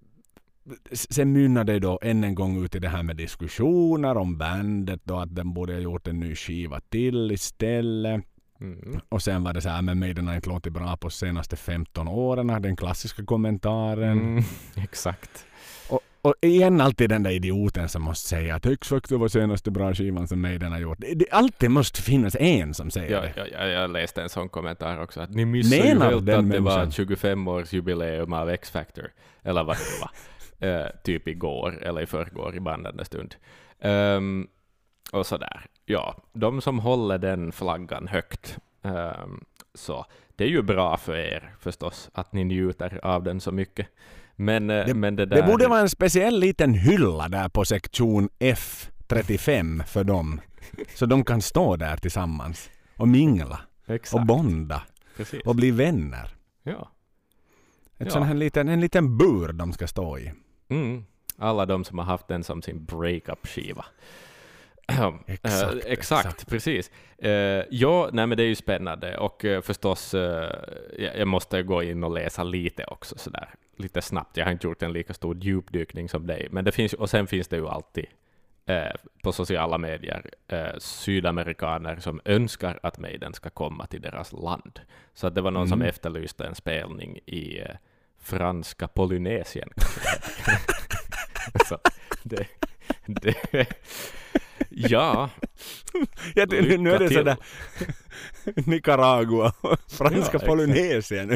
Sen 0.93 1.33
mynnade 1.33 1.73
det 1.73 1.79
då 1.79 1.99
än 2.03 2.25
en 2.25 2.35
gång 2.35 2.65
ut 2.65 2.75
i 2.75 2.79
det 2.79 2.89
här 2.89 3.03
med 3.03 3.17
diskussioner 3.17 4.17
om 4.17 4.39
bandet 4.39 5.01
då 5.05 5.19
att 5.19 5.35
den 5.35 5.55
borde 5.55 5.73
ha 5.73 5.81
gjort 5.81 6.07
en 6.07 6.21
ny 6.21 6.35
skiva 6.35 6.81
till 6.81 7.31
istället. 7.33 8.25
Mm. 8.61 9.01
Och 9.09 9.23
sen 9.23 9.45
var 9.45 9.53
det 9.53 9.61
så 9.61 9.69
här, 9.69 9.83
men 9.83 9.99
Maiden 9.99 10.27
har 10.27 10.35
inte 10.35 10.49
låtit 10.49 10.73
bra 10.73 10.97
på 10.97 11.11
senaste 11.11 11.57
15 11.57 12.09
åren. 12.09 12.47
Den 12.47 12.77
klassiska 12.77 13.25
kommentaren. 13.25 14.21
Mm. 14.21 14.45
Exakt. 14.77 15.47
Och, 16.25 16.35
igen 16.41 16.81
alltid 16.81 17.11
den 17.11 17.23
där 17.23 17.31
idioten 17.31 17.89
som 17.89 18.03
måste 18.03 18.29
säga 18.29 18.55
att 18.55 18.67
X-Factor 18.67 19.19
var 19.19 19.29
senaste 19.29 19.71
bra 19.71 19.95
skivan 19.95 20.29
som 20.29 20.41
Maiden 20.41 20.73
har 20.73 20.79
gjort. 20.81 20.99
Det, 21.01 21.15
det 21.15 21.31
alltid 21.31 21.71
måste 21.71 22.03
finnas 22.03 22.37
en 22.41 22.75
som 22.75 22.91
säger 22.91 23.13
Ja, 23.13 23.21
det. 23.21 23.33
ja, 23.37 23.47
ja, 23.53 23.67
jag 23.67 23.91
läste 23.91 24.23
en 24.23 24.29
sån 24.29 24.49
kommentar 24.49 25.03
också. 25.03 25.21
Att 25.21 25.31
ni 25.31 25.45
missar 25.45 25.77
ju 25.77 25.83
helt 25.83 26.03
att 26.03 26.27
det 26.27 26.35
var 26.37 26.43
människan? 26.43 26.91
25-årsjubileum 26.91 28.41
av 28.41 28.51
X-Factor. 28.51 29.11
Eller 29.43 29.65
vad 29.65 29.77
det 29.77 30.01
var. 30.01 30.11
Eh, 30.69 30.87
typ 31.05 31.29
igår 31.29 31.83
eller 31.83 32.01
i 32.01 32.07
förrgår 32.07 32.57
i 32.57 32.61
bandande 32.61 33.05
stund. 33.05 33.35
Ehm, 33.81 34.47
och 35.13 35.27
sådär. 35.27 35.67
Ja, 35.87 36.17
de 36.33 36.61
som 36.61 36.79
håller 36.79 37.19
den 37.19 37.53
flaggan 37.53 38.09
högt. 38.09 38.59
ehm, 38.83 39.45
så 39.75 40.07
det 40.37 40.45
är 40.45 40.49
ju 40.49 40.63
bra 40.63 40.97
för 40.97 41.17
er 41.17 41.55
förstås 41.61 42.11
att 42.15 42.33
ni 42.33 42.45
njuter 42.45 43.01
av 43.03 43.23
den 43.23 43.41
så 43.41 43.53
mycket. 43.53 43.87
Men 44.45 44.71
eh, 44.71 44.87
Det- 44.87 44.95
men 44.95 45.17
det 45.17 45.27
där... 45.27 45.37
Det 45.37 45.43
borde 45.43 45.69
vara 45.69 45.81
en 45.81 45.89
speciell 45.89 46.41
liten 46.41 46.75
hylla 46.75 47.29
där 47.29 47.49
på 47.49 47.65
sektion 47.65 48.29
F35 48.39 49.83
för 49.85 50.05
dem. 50.05 50.41
Så 50.95 51.07
de 51.07 51.25
kan 51.25 51.43
stå 51.43 51.77
där 51.77 51.97
tillsammans 51.97 52.71
och 52.97 53.09
mingla 53.09 53.61
Exakt, 53.87 54.15
och 54.15 54.27
bonda 54.27 54.83
precis. 55.17 55.41
och 55.47 55.57
bli 55.57 55.71
vänner. 55.71 56.29
Ja. 56.63 56.91
Ett 57.99 58.07
Ja. 58.07 58.11
sån 58.11 58.23
här 58.23 58.35
liten, 58.35 58.69
en 58.69 58.81
liten 58.81 59.19
bur 59.19 59.53
de 59.53 59.73
ska 59.73 59.87
stå 59.87 60.19
i. 60.19 60.33
Mm. 60.69 61.05
Alla 61.39 61.67
de 61.67 61.85
som 61.85 61.99
har 61.99 62.05
haft 62.05 62.29
den 62.29 62.45
som 62.45 62.63
sin 62.63 62.85
breakup-skiva. 62.85 63.85
Exakt, 65.27 65.29
Eh, 65.45 65.71
exakt, 65.71 65.87
exakt. 65.87 66.47
precis. 66.49 66.91
Uh, 67.25 67.31
ja, 67.71 68.09
nej 68.13 68.27
men 68.27 68.37
det 68.37 68.43
är 68.43 68.47
ju 68.47 68.55
spännande 68.55 69.19
och 69.19 69.45
eh, 69.45 69.61
förstås, 69.61 70.15
eh, 70.15 70.51
jag, 70.99 71.19
jag 71.19 71.29
måste 71.29 71.63
gå 71.63 71.83
in 71.83 72.05
och 72.05 72.11
läsa 72.11 72.43
lite 72.43 72.85
också 72.85 73.19
sådär, 73.19 73.49
lite 73.77 74.03
snabbt. 74.03 74.37
Jag 74.37 74.45
har 74.45 74.53
inte 74.53 74.67
gjort 74.67 74.83
en 74.83 74.93
lika 74.93 75.15
stor 75.15 75.37
djupdykning 75.37 76.09
som 76.09 76.27
dig, 76.27 76.49
men 76.51 76.65
det 76.65 76.73
finns, 76.73 76.93
och 76.93 77.11
sen 77.11 77.27
finns 77.27 77.49
det 77.49 77.57
ju 77.57 77.69
alltid 77.69 78.07
eh, 78.67 78.91
på 79.23 79.33
sociala 79.33 79.79
medier 79.79 80.31
eh, 80.49 80.79
sydamerikaner 80.79 81.97
som 81.97 82.21
önskar 82.25 82.79
att 82.83 82.99
Maiden 82.99 83.35
ska 83.35 83.51
komma 83.51 83.87
till 83.87 84.01
deras 84.03 84.33
land. 84.33 84.81
Så 85.15 85.27
att 85.27 85.35
det 85.35 85.41
var 85.41 85.51
någon 85.51 85.69
som 85.69 85.79
Mm. 85.79 85.89
efterlyste 85.89 86.45
en 86.45 86.55
spelning 86.55 87.19
i 87.27 87.59
eh, 87.61 87.67
franska 88.21 88.89
Polynesien. 88.89 89.69
Så 91.69 91.79
det, 92.23 92.47
det, 93.07 93.67
ja, 94.91 95.31
Ja, 96.35 96.47
det, 96.47 96.81
nu 96.81 96.93
är 96.93 96.99
det 96.99 97.11
sådär 97.11 97.37
Nicaragua, 98.67 99.53
franska 99.89 100.39
Ja, 100.41 100.47
Polynesien. 100.47 101.33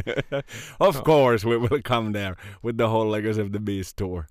of 0.79 0.97
Ja. 0.97 1.03
course 1.05 1.49
we 1.49 1.59
will 1.59 1.83
come 1.83 2.13
there 2.13 2.37
with 2.63 2.79
the 2.79 2.85
whole 2.85 3.17
Legacy 3.21 3.43
of 3.43 3.53
the 3.53 3.59
Beast 3.59 3.97
tour. 3.97 4.27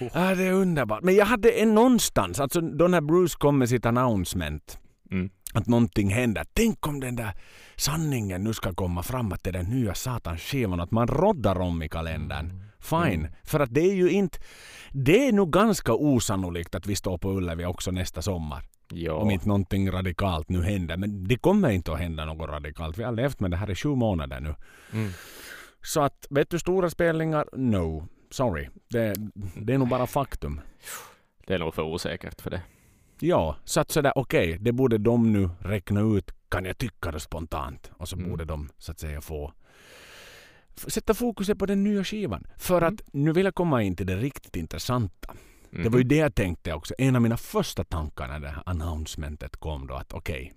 Oh. 0.00 0.08
Ah, 0.12 0.34
det 0.34 0.44
är 0.44 0.52
underbart. 0.52 1.02
Men 1.02 1.14
jag 1.14 1.26
hade 1.26 1.50
en 1.50 1.74
någonstans, 1.74 2.40
alltså 2.40 2.60
då 2.60 2.88
när 2.88 3.00
Bruce 3.00 3.36
kom 3.38 3.58
med 3.58 3.68
sitt 3.68 3.86
announcement 3.86 4.78
mm, 5.10 5.30
att 5.54 5.66
någonting 5.66 6.10
händer. 6.10 6.44
Tänk 6.54 6.86
om 6.86 7.00
den 7.00 7.16
där 7.16 7.32
sanningen 7.76 8.44
nu 8.44 8.52
ska 8.54 8.74
komma 8.74 9.02
fram 9.02 9.32
att 9.32 9.44
det 9.44 9.50
är 9.50 9.52
den 9.52 9.66
nya 9.70 9.94
satans 9.94 10.40
skivan 10.42 10.80
att 10.80 10.90
man 10.90 11.06
roddar 11.08 11.60
om 11.60 11.82
i 11.82 11.88
kalendern. 11.88 12.64
Fine, 12.84 13.20
Mm. 13.20 13.32
för 13.44 13.60
att 13.60 13.74
det 13.74 13.80
är 13.80 13.94
ju 13.94 14.10
inte... 14.10 14.38
Det 14.92 15.28
är 15.28 15.32
nog 15.32 15.52
ganska 15.52 15.92
osannolikt 15.94 16.74
att 16.74 16.86
vi 16.86 16.96
står 16.96 17.18
på 17.18 17.30
Ullevi 17.30 17.64
också 17.64 17.90
nästa 17.90 18.22
sommar. 18.22 18.62
ja. 18.92 19.12
Om 19.12 19.30
inte 19.30 19.48
någonting 19.48 19.90
radikalt 19.90 20.48
nu 20.48 20.62
händer. 20.62 20.96
Men 20.96 21.24
det 21.28 21.36
kommer 21.36 21.70
inte 21.70 21.92
att 21.92 21.98
hända 21.98 22.24
något 22.24 22.48
radikalt. 22.50 22.98
Vi 22.98 23.02
har 23.04 23.12
levt 23.12 23.40
med 23.40 23.50
det 23.50 23.56
här 23.56 23.70
i 23.70 23.74
sju 23.74 23.88
månader 23.88 24.40
nu. 24.40 24.54
Mm. 24.92 25.10
Så 25.82 26.00
att, 26.02 26.26
vet 26.30 26.50
du, 26.50 26.58
stora 26.58 26.90
spelningar? 26.90 27.48
No. 27.52 28.08
Sorry. 28.30 28.68
Det, 28.88 29.14
det 29.56 29.74
är 29.74 29.78
nog 29.78 29.88
bara 29.88 30.06
faktum. 30.06 30.60
Det 31.46 31.54
är 31.54 31.58
nog 31.58 31.74
för 31.74 31.82
osäkert 31.82 32.40
för 32.40 32.50
det. 32.50 32.62
Ja, 33.20 33.56
så 33.64 33.80
att 33.80 33.90
sådär 33.90 34.12
okej, 34.16 34.58
det 34.60 34.72
borde 34.72 34.98
de 34.98 35.32
nu 35.32 35.50
räkna 35.60 36.00
ut, 36.00 36.30
kan 36.48 36.64
jag 36.64 36.78
tycka 36.78 37.10
det 37.12 37.20
spontant. 37.20 37.90
Och 37.96 38.08
så 38.08 38.16
Mm. 38.16 38.30
borde 38.30 38.44
de 38.44 38.68
så 38.78 38.92
att 38.92 38.98
säga 39.00 39.20
få 39.20 39.52
sätta 40.76 41.14
fokuset 41.14 41.58
på 41.58 41.66
den 41.66 41.84
nya 41.84 42.04
skivan. 42.04 42.46
För 42.58 42.78
Mm. 42.82 42.94
att 42.94 43.00
nu 43.12 43.32
vill 43.32 43.44
jag 43.44 43.54
komma 43.54 43.82
in 43.82 43.96
till 43.96 44.06
det 44.06 44.16
riktigt 44.16 44.56
intressanta. 44.56 45.34
Det 45.70 45.88
var 45.88 45.98
ju 45.98 46.04
Mhm. 46.04 46.08
det 46.08 46.16
jag 46.16 46.34
tänkte 46.34 46.72
också. 46.72 46.94
En 46.98 47.16
av 47.16 47.22
mina 47.22 47.36
första 47.36 47.84
tankar 47.84 48.28
när 48.28 48.40
det 48.40 48.48
här 48.48 48.62
announcementet 48.66 49.56
kom 49.56 49.86
då 49.86 49.94
att 49.94 50.12
okej, 50.12 50.52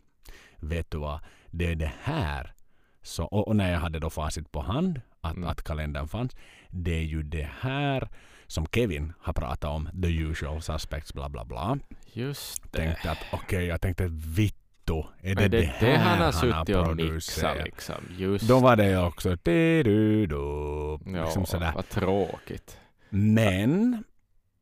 vet 0.57 0.91
du 0.91 0.97
vad, 0.97 1.19
det 1.51 1.71
är 1.71 1.75
det 1.75 1.91
här. 2.01 2.53
Så, 3.01 3.24
och, 3.25 3.47
och 3.47 3.55
när 3.55 3.71
jag 3.71 3.79
hade 3.79 4.00
då 4.00 4.09
facit 4.09 4.51
på 4.51 4.62
hand, 4.62 5.01
att, 5.21 5.36
Mm. 5.36 5.50
att 5.50 5.63
kalendern 5.63 6.07
fanns. 6.07 6.36
Det 6.69 6.91
är 6.97 7.03
ju 7.03 7.24
det 7.24 7.50
här 7.59 8.09
som 8.47 8.65
Kevin 8.71 9.13
har 9.19 9.33
pratat 9.33 9.63
om, 9.63 9.89
the 10.03 10.07
usual 10.09 10.62
suspects, 10.62 11.13
bla 11.13 11.29
bla 11.29 11.45
bla. 11.45 11.77
Just 12.13 12.63
det. 12.63 12.69
Tänkte 12.77 13.12
att 13.12 13.17
okej, 13.31 13.65
jag 13.65 13.81
tänkte 13.81 14.07
vittu, 14.88 15.03
är 15.22 15.36
det 15.36 15.44
är 15.44 15.50
det, 15.50 15.58
det 15.79 15.98
här 15.98 15.98
han 15.98 16.22
har 16.25 16.32
suttit 16.32 16.75
och 16.75 16.96
mixat 16.96 17.58
liksom? 17.65 17.96
Just 18.17 18.48
Då 18.48 18.60
var 18.60 18.75
det 18.75 18.98
också 18.98 19.38
du-du-du, 19.44 20.36
Ja, 21.17 21.24
liksom 21.25 21.46
sådär. 21.46 21.72
vad 21.75 21.89
tråkigt. 21.89 22.77
Men 23.10 24.03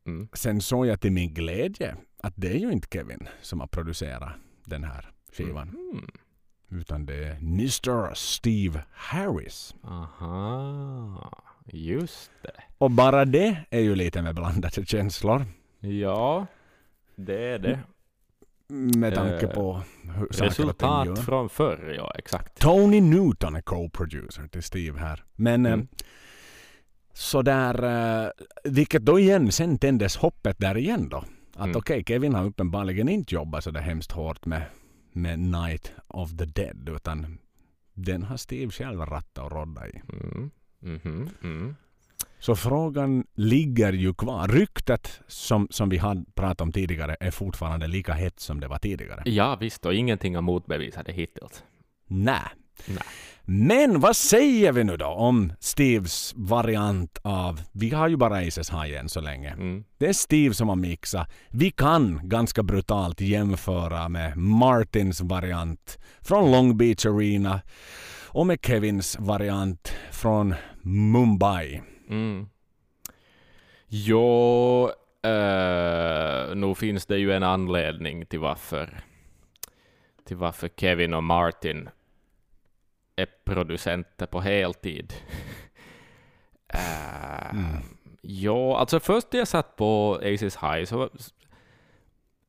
Mm. 0.06 0.28
sen 0.32 0.60
såg 0.60 0.86
jag 0.86 1.00
till 1.00 1.12
min 1.12 1.34
glädje 1.34 1.96
att 2.22 2.32
det 2.36 2.48
är 2.48 2.58
ju 2.58 2.72
inte 2.72 2.88
Kevin 2.92 3.28
som 3.42 3.60
har 3.60 3.66
producerat 3.66 4.32
den 4.64 4.84
här 4.84 5.10
skivan. 5.32 5.68
Mm. 5.92 6.10
Utan 6.80 7.06
det 7.06 7.24
är 7.24 7.36
Mr. 7.36 8.14
Steve 8.14 8.82
Harris. 8.92 9.74
Aha, 9.82 11.42
just 11.66 12.30
det. 12.42 12.62
Och 12.78 12.90
bara 12.90 13.24
det 13.24 13.56
är 13.70 13.80
ju 13.80 13.94
lite 13.94 14.22
med 14.22 14.34
blandade 14.34 14.86
känslor. 14.86 15.44
Ja, 15.80 16.46
det 17.16 17.44
är 17.48 17.58
det. 17.58 17.80
Med 18.68 19.14
tanke 19.14 19.46
Eh, 19.46 19.52
på 19.54 19.80
hur 20.02 20.12
saker 20.12 20.26
och 20.28 20.36
ting 20.36 20.46
Resultat 20.46 21.06
gör. 21.06 21.16
från 21.16 21.48
förr, 21.48 21.94
ja 21.96 22.12
exakt. 22.18 22.60
Tony 22.60 23.00
Newton 23.00 23.56
är 23.56 23.60
co-producer 23.60 24.46
till 24.48 24.62
Steve 24.62 24.98
här. 25.00 25.24
Men 25.36 25.66
Mm. 25.66 25.80
eh, 25.80 25.86
sådär, 27.12 27.84
eh, 28.24 28.30
vilket 28.64 29.02
då 29.04 29.18
igen, 29.18 29.52
sen 29.52 29.78
tändes 29.78 30.16
hoppet 30.16 30.58
där 30.58 30.76
igen 30.76 31.08
då. 31.08 31.24
Att 31.54 31.64
Mm. 31.64 31.76
okej, 31.76 32.04
Kevin 32.06 32.34
har 32.34 32.44
uppenbarligen 32.44 33.08
inte 33.08 33.34
jobbat 33.34 33.64
så 33.64 33.70
där 33.70 33.80
hemskt 33.80 34.12
hårt 34.12 34.46
med, 34.46 34.62
med 35.12 35.38
Night 35.38 35.92
of 36.08 36.30
the 36.36 36.44
Dead 36.44 36.88
utan 36.88 37.38
den 37.94 38.22
har 38.22 38.36
Steve 38.36 38.70
själv 38.72 39.00
rattat 39.00 39.44
och 39.44 39.52
roddat 39.52 39.86
i. 39.86 40.02
Mm. 40.12 40.50
Mhm, 40.80 41.28
mm. 41.42 41.76
Så 42.46 42.56
frågan 42.56 43.24
ligger 43.34 43.92
ju 43.92 44.14
kvar. 44.14 44.48
Ryktet 44.48 45.20
som, 45.28 45.68
som 45.70 45.88
vi 45.88 45.96
hade 45.96 46.24
pratat 46.34 46.60
om 46.60 46.72
tidigare 46.72 47.16
är 47.20 47.30
fortfarande 47.30 47.86
lika 47.86 48.12
hett 48.12 48.40
som 48.40 48.60
det 48.60 48.68
var 48.68 48.78
tidigare. 48.78 49.22
Ja 49.24 49.56
visst, 49.60 49.86
och 49.86 49.94
ingenting 49.94 50.34
har 50.34 50.42
motbevisat 50.42 51.06
det 51.06 51.12
hittills. 51.12 51.62
Nej. 52.06 52.40
Nej. 52.86 52.98
Men 53.42 54.00
vad 54.00 54.16
säger 54.16 54.72
vi 54.72 54.84
nu 54.84 54.96
då 54.96 55.06
om 55.06 55.52
Steves 55.60 56.32
variant 56.36 57.18
av... 57.22 57.60
Vi 57.72 57.90
har 57.90 58.08
ju 58.08 58.16
bara 58.16 58.38
Aces 58.38 58.70
High 58.70 59.00
än 59.00 59.08
så 59.08 59.20
länge. 59.20 59.50
Mm. 59.50 59.84
Det 59.98 60.06
är 60.06 60.12
Steve 60.12 60.54
som 60.54 60.68
har 60.68 60.76
mixat. 60.76 61.30
Vi 61.50 61.70
kan 61.70 62.20
ganska 62.22 62.62
brutalt 62.62 63.20
jämföra 63.20 64.08
med 64.08 64.36
Martins 64.36 65.20
variant 65.20 65.98
från 66.20 66.50
Long 66.52 66.76
Beach 66.76 67.06
Arena 67.06 67.60
och 68.26 68.46
med 68.46 68.58
Kevins 68.62 69.16
variant 69.18 69.92
från 70.10 70.54
Mumbai. 70.82 71.82
Mm. 72.08 72.48
Jo, 73.88 74.90
uh, 75.26 76.56
nu 76.56 76.74
finns 76.74 77.06
det 77.06 77.18
ju 77.18 77.32
en 77.32 77.42
anledning 77.42 78.26
till 78.26 78.40
varför, 78.40 79.00
till 80.24 80.36
varför 80.36 80.68
Kevin 80.68 81.14
och 81.14 81.24
Martin 81.24 81.88
är 83.16 83.26
producenter 83.44 84.26
på 84.26 84.40
heltid. 84.40 85.12
uh, 86.74 87.50
Mm. 87.50 87.82
Ja, 88.28 88.78
alltså 88.78 89.00
först 89.00 89.32
när 89.32 89.38
jag 89.38 89.48
satt 89.48 89.76
på 89.76 90.14
Aces 90.14 90.56
High 90.56 90.84
så, 90.84 91.10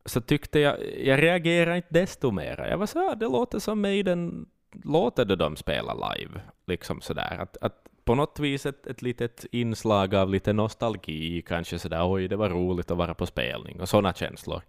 så 0.06 0.22
tyckte 0.22 0.60
jag, 0.60 0.78
jag 1.00 1.22
reagerade 1.24 1.76
inte 1.76 1.88
desto 1.90 2.32
mer. 2.32 2.68
Jag 2.70 2.78
var 2.78 2.86
så 2.86 3.00
här, 3.00 3.16
det 3.16 3.26
låter 3.26 3.60
som 3.60 3.82
Maiden 3.82 4.46
låter 4.84 5.26
då 5.26 5.36
de 5.36 5.56
spelar 5.56 6.16
live. 6.16 6.42
Liksom 6.68 7.02
sådär. 7.02 7.38
Att, 7.40 7.58
att 7.62 7.88
på 8.08 8.16
något 8.16 8.40
vis 8.40 8.66
ett, 8.66 8.88
ett 8.88 9.02
litet 9.02 9.46
inslag 9.52 10.16
av 10.16 10.30
lite 10.30 10.54
nostalgi, 10.54 11.42
kanske 11.42 11.80
sådär 11.80 12.12
oj, 12.12 12.28
det 12.28 12.36
var 12.36 12.50
roligt 12.50 12.92
att 12.92 12.98
vara 12.98 13.14
på 13.14 13.26
spelning 13.26 13.82
och 13.82 13.90
sådana 13.90 14.14
känslor. 14.14 14.62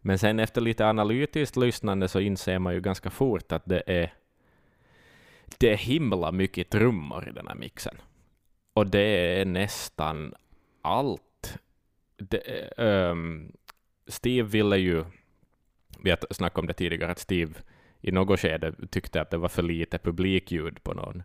Men 0.00 0.18
sen 0.18 0.40
efter 0.40 0.60
lite 0.60 0.86
analytiskt 0.86 1.56
lyssnande 1.56 2.08
så 2.08 2.20
inser 2.20 2.58
man 2.58 2.74
ju 2.74 2.80
ganska 2.80 3.10
fort 3.10 3.52
att 3.52 3.62
det 3.66 3.82
är 3.86 4.12
det 5.58 5.72
är 5.72 5.76
himla 5.76 6.32
mycket 6.32 6.70
trummor 6.70 7.28
i 7.28 7.32
den 7.32 7.48
här 7.48 7.54
mixen. 7.54 7.96
Och 8.74 8.86
det 8.86 9.40
är 9.40 9.44
nästan 9.44 10.34
allt. 10.82 11.58
Det, 12.16 12.70
um, 12.76 13.52
Steve 14.06 14.48
ville 14.48 14.76
ju, 14.76 15.04
vi 15.98 16.10
har 16.10 16.18
snackat 16.30 16.58
om 16.58 16.66
det 16.66 16.72
tidigare, 16.72 17.12
att 17.12 17.18
Steve 17.18 17.54
i 18.00 18.12
något 18.12 18.40
skede 18.40 18.74
tyckte 18.90 19.20
att 19.20 19.30
det 19.30 19.36
var 19.36 19.48
för 19.48 19.62
lite 19.62 19.98
publikljud 19.98 20.82
på 20.82 20.94
någon, 20.94 21.22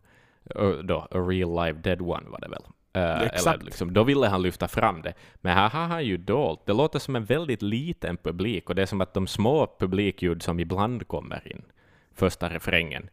då, 0.84 1.08
A 1.12 1.18
Real 1.18 1.66
Live 1.66 1.80
Dead 1.82 2.02
One 2.02 2.30
var 2.30 2.40
det 2.40 2.48
väl. 2.48 2.64
Uh, 2.98 3.22
eller 3.22 3.64
liksom, 3.64 3.94
då 3.94 4.04
ville 4.04 4.28
han 4.28 4.42
lyfta 4.42 4.68
fram 4.68 5.02
det. 5.02 5.14
Men 5.36 5.58
här 5.58 5.70
har 5.70 5.86
han 5.86 6.06
ju 6.06 6.18
dolt. 6.18 6.62
Det 6.66 6.74
låter 6.74 7.00
som 7.00 7.16
en 7.16 7.26
väldigt 7.26 7.62
liten 7.62 8.18
publik 8.18 8.70
och 8.70 8.76
det 8.76 8.82
är 8.82 8.86
som 8.86 9.02
att 9.02 9.14
de 9.14 9.28
små 9.28 9.76
publikljud 9.80 10.44
som 10.44 10.60
ibland 10.60 11.08
kommer 11.08 11.52
in, 11.52 11.62
första 12.16 12.50
refrängen, 12.50 13.10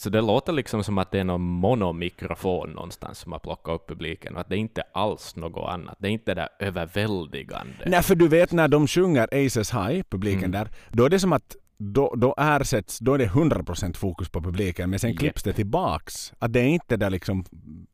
så 0.00 0.10
det 0.10 0.20
låter 0.20 0.52
liksom 0.52 0.84
som 0.84 0.98
att 0.98 1.10
det 1.10 1.18
är 1.18 1.24
någon 1.24 1.40
monomikrofon 1.40 2.70
någonstans 2.70 3.18
som 3.18 3.32
har 3.32 3.38
plockat 3.38 3.74
upp 3.74 3.88
publiken, 3.88 4.34
och 4.34 4.40
att 4.40 4.48
det 4.48 4.56
är 4.56 4.58
inte 4.58 4.82
alls 4.92 5.36
något 5.36 5.68
annat. 5.68 5.96
Det 5.98 6.08
är 6.08 6.12
inte 6.12 6.34
det 6.34 6.40
där 6.40 6.66
överväldigande. 6.66 7.84
Nej, 7.86 8.02
för 8.02 8.14
du 8.14 8.28
vet 8.28 8.52
när 8.52 8.68
de 8.68 8.86
sjunger 8.86 9.46
Aces 9.46 9.74
High, 9.74 10.02
publiken 10.10 10.38
mm. 10.38 10.50
där, 10.50 10.68
då 10.88 11.04
är 11.04 11.08
det 11.08 11.20
som 11.20 11.32
att 11.32 11.56
då, 11.82 12.14
då 12.16 12.34
ersätts, 12.38 12.98
då 12.98 13.14
är 13.14 13.18
det 13.18 13.26
100% 13.26 13.96
fokus 13.96 14.28
på 14.28 14.42
publiken, 14.42 14.90
men 14.90 14.98
sen 14.98 15.10
yep. 15.10 15.18
klipps 15.18 15.42
det 15.42 15.52
tillbaks. 15.52 16.32
Att 16.38 16.52
det 16.52 16.60
är 16.60 16.68
inte 16.68 16.96
där 16.96 17.10
liksom, 17.10 17.44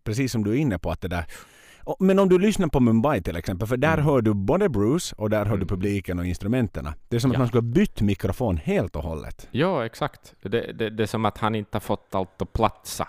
precis 0.05 0.33
som 0.33 0.45
du 0.45 0.51
är 0.51 0.57
inne 0.57 0.79
på, 0.79 0.91
att 0.91 1.01
det 1.01 1.09
där 1.09 1.27
men 1.99 2.19
om 2.19 2.29
du 2.29 2.39
lyssnar 2.39 2.69
på 2.69 2.81
Mumbai 2.81 3.23
till 3.23 3.37
exempel, 3.37 3.69
för 3.69 3.77
där 3.77 3.93
mm. 3.93 4.05
hör 4.05 4.21
du 4.23 4.35
både 4.35 4.69
Bruce 4.69 5.15
och 5.19 5.31
där 5.31 5.39
hör 5.39 5.47
mm. 5.47 5.61
du 5.61 5.67
publiken 5.67 6.19
och 6.19 6.27
instrumenten. 6.27 6.89
Det 7.09 7.17
är 7.17 7.21
som 7.21 7.31
att 7.31 7.39
man 7.39 7.49
skulle 7.49 7.63
ha 7.63 7.73
bytt 7.73 8.01
mikrofon 8.01 8.57
helt 8.57 8.97
och 8.97 9.03
hållet. 9.03 9.49
Ja, 9.51 9.87
exakt. 9.87 10.35
Det, 10.43 10.73
det, 10.73 10.91
det 10.91 11.03
är 11.03 11.07
som 11.07 11.25
att 11.25 11.39
han 11.39 11.55
inte 11.55 11.77
har 11.77 11.81
fått 11.81 12.15
allt 12.15 12.43
att 12.43 12.53
platsa 12.53 13.09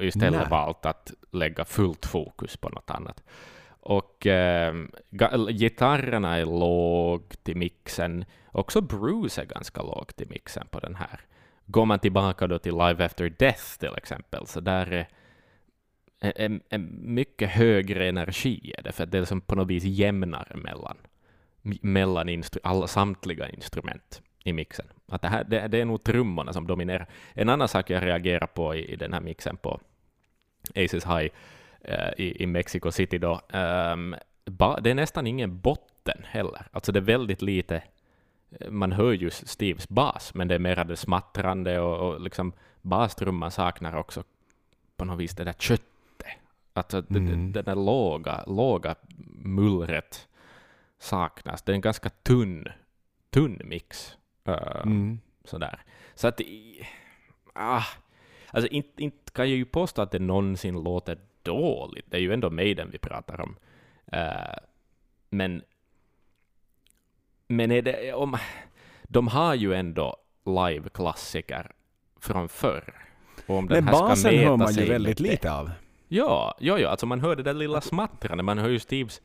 istället 0.00 0.40
Nej. 0.40 0.48
valt 0.50 0.86
att 0.86 1.12
lägga 1.32 1.64
fullt 1.64 2.06
fokus 2.06 2.56
på 2.56 2.68
något 2.68 2.90
annat. 2.90 3.22
Och 3.88 4.26
eh, 4.26 4.74
gitarrerna 5.50 6.36
är 6.36 6.44
lågt 6.44 7.48
i 7.48 7.54
mixen. 7.54 8.24
Också 8.52 8.80
Bruce 8.80 9.42
är 9.42 9.44
ganska 9.44 9.82
lågt 9.82 10.20
i 10.20 10.26
mixen 10.26 10.66
på 10.70 10.80
den 10.80 10.94
här. 10.94 11.20
Går 11.66 11.86
man 11.86 11.98
tillbaka 11.98 12.46
då 12.46 12.58
till 12.58 12.72
Live 12.72 13.04
After 13.04 13.28
Death 13.28 13.78
till 13.78 13.94
exempel, 13.96 14.46
så 14.46 14.60
där 14.60 15.06
är 16.20 16.32
en, 16.36 16.60
en 16.68 17.14
mycket 17.14 17.50
högre 17.50 18.08
energi 18.08 18.74
är 18.78 18.82
det, 18.82 18.92
för 18.92 19.06
det 19.06 19.18
är 19.18 19.24
som 19.24 19.40
på 19.40 19.54
något 19.54 19.68
vis 19.68 19.84
jämnare 19.84 20.56
mellan, 20.56 20.96
mellan 21.80 22.28
instru, 22.28 22.60
alla, 22.64 22.86
samtliga 22.86 23.48
instrument 23.48 24.22
i 24.44 24.52
mixen. 24.52 24.86
Att 25.06 25.22
det, 25.22 25.28
här, 25.28 25.44
det, 25.44 25.68
det, 25.68 25.80
är 25.80 25.84
nog 25.84 26.04
trummorna 26.04 26.52
som 26.52 26.66
dominerar. 26.66 27.08
En 27.32 27.48
annan 27.48 27.68
sak 27.68 27.90
jag 27.90 28.06
reagerar 28.06 28.46
på 28.46 28.74
i, 28.74 28.92
i 28.92 28.96
den 28.96 29.12
här 29.12 29.20
mixen 29.20 29.56
på 29.56 29.80
Aces 30.74 31.04
High 31.06 31.28
i, 32.16 32.42
i 32.42 32.46
Mexico 32.46 32.90
City 32.90 33.18
då, 33.18 33.40
um, 33.52 34.14
ba, 34.44 34.80
det 34.80 34.90
är 34.90 34.94
nästan 34.94 35.26
ingen 35.26 35.60
botten 35.60 36.24
heller. 36.24 36.66
Alltså 36.72 36.92
det 36.92 36.98
är 36.98 37.02
väldigt 37.02 37.42
lite, 37.42 37.82
man 38.68 38.92
hör 38.92 39.12
ju 39.12 39.30
Steves 39.30 39.88
bas, 39.88 40.34
men 40.34 40.48
det 40.48 40.54
är 40.54 40.58
mera 40.58 40.84
det 40.84 40.96
smattrande 40.96 41.80
och, 41.80 42.08
och 42.08 42.20
liksom 42.20 42.52
bastrumman 42.82 43.50
saknar 43.50 43.96
också 43.96 44.24
på 44.96 45.04
något 45.04 45.18
vis 45.18 45.34
det 45.34 45.44
där 45.44 45.52
kött 45.52 45.82
att 46.78 46.92
mm. 46.92 47.52
det, 47.52 47.62
där 47.62 47.74
låga, 47.74 48.44
låga 48.46 48.94
mullret 49.38 50.28
saknas. 50.98 51.62
Det 51.62 51.72
är 51.72 51.74
en 51.74 51.80
ganska 51.80 52.08
tunn, 52.08 52.68
tunn 53.30 53.60
mix. 53.64 54.16
Uh, 54.48 54.82
mm. 54.82 55.20
sådär. 55.44 55.82
Så 56.14 56.28
att... 56.28 56.40
Ah, 57.52 57.84
alltså 58.50 58.70
inte, 58.70 59.02
inte 59.02 59.32
kan 59.32 59.48
jag 59.48 59.56
ju 59.56 59.64
påstå 59.64 60.02
att 60.02 60.10
det 60.10 60.18
någonsin 60.18 60.82
låter 60.82 61.18
dåligt. 61.48 62.10
Det 62.10 62.16
är 62.16 62.20
ju 62.20 62.32
ändå 62.32 62.50
Maiden 62.50 62.88
vi 62.92 62.98
pratar 62.98 63.40
om. 63.40 63.56
Uh, 64.14 64.58
men... 65.30 65.62
Men 67.48 67.70
är 67.70 67.82
det... 67.82 68.12
Om, 68.12 68.36
de 69.02 69.28
har 69.28 69.54
ju 69.54 69.74
ändå 69.74 70.16
live-klassiker 70.44 71.72
från 72.20 72.48
förr. 72.48 72.94
Och 73.46 73.56
om 73.56 73.64
men 73.64 73.86
basen 73.86 74.38
hör 74.38 74.56
man 74.56 74.72
ju 74.72 74.84
väldigt 74.84 75.20
lite 75.20 75.52
av. 75.52 75.70
Ja, 76.08 76.54
ja, 76.60 76.78
ja, 76.78 76.88
alltså 76.88 77.06
man 77.06 77.20
hör 77.20 77.36
det 77.36 77.42
där 77.42 77.54
lilla 77.54 77.80
smattrande, 77.80 78.42
man 78.42 78.58
hör 78.58 78.68
ju 78.68 78.78
Steves 78.78 79.22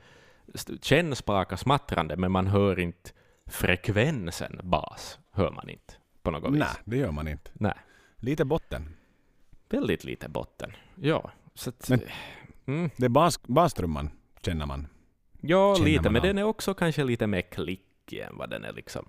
kännspaka 0.82 1.58
smattrande, 1.58 2.18
men 2.18 2.32
man 2.32 2.48
hör 2.48 2.80
inte 2.80 3.12
frekvensen 3.46 4.60
bas, 4.64 5.20
hör 5.32 5.52
man 5.52 5.70
inte 5.70 5.94
på 6.22 6.32
något 6.32 6.54
vis. 6.54 6.60
Nej, 6.60 6.76
det 6.86 6.98
gör 6.98 7.12
man 7.12 7.28
inte. 7.28 7.52
Nej. 7.54 7.74
Lite 8.16 8.46
botten. 8.46 8.96
Väldigt 9.70 10.04
lite 10.04 10.30
botten, 10.30 10.72
ja. 10.96 11.32
Så 11.56 11.70
att, 11.70 11.90
men 11.90 12.02
mm. 12.66 12.90
det 12.98 13.06
är 13.06 13.10
bas, 13.10 13.42
bastrumman, 13.44 14.10
känner 14.42 14.66
man. 14.66 14.88
Ja, 15.42 15.76
känner 15.76 15.90
lite, 15.90 16.10
men 16.10 16.16
av. 16.16 16.28
den 16.28 16.38
är 16.38 16.44
också 16.44 16.74
kanske 16.74 17.04
lite 17.04 17.28
mer 17.28 17.42
klickig 17.42 18.20
än 18.20 18.38
vad 18.38 18.50
den 18.50 18.66
är 18.66 18.74
liksom 18.74 19.06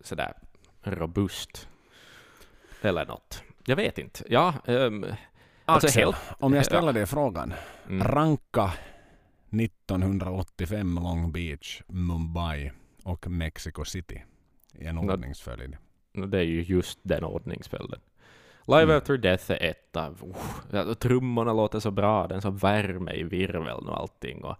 sådär 0.00 0.32
robust. 0.82 1.68
Eller 2.82 3.06
något. 3.06 3.42
Jag 3.66 3.76
vet 3.76 3.98
inte. 3.98 4.24
Ja, 4.28 4.54
um, 4.66 5.06
Alltså 5.64 5.86
Axel, 5.86 6.02
helt, 6.02 6.16
om 6.38 6.54
jag 6.54 6.64
ställer 6.64 6.92
dig 6.92 7.06
frågan. 7.06 7.54
Mm. 7.88 8.08
Ranka 8.08 8.72
1985 9.50 10.94
Long 10.94 11.32
Beach, 11.32 11.82
Mumbai 11.86 12.72
och 13.02 13.30
Mexico 13.30 13.84
City 13.84 14.24
i 14.72 14.84
en 14.84 14.98
ordningsföljd. 14.98 15.76
Det 16.12 16.38
är 16.38 16.42
ju 16.42 16.62
just 16.62 16.98
den 17.02 17.24
ordningsföljden. 17.24 18.00
Live 18.66 18.82
mm. 18.82 18.96
After 18.96 19.16
Death 19.16 19.50
är 19.50 19.62
ett 19.62 19.96
av... 19.96 20.34
Uh, 20.74 20.94
trummorna 20.94 21.52
låter 21.52 21.80
så 21.80 21.90
bra, 21.90 22.26
den 22.26 22.42
så 22.42 22.50
värme 22.50 23.12
i 23.12 23.22
virveln 23.22 23.88
och 23.88 24.00
allting. 24.00 24.44
Och, 24.44 24.56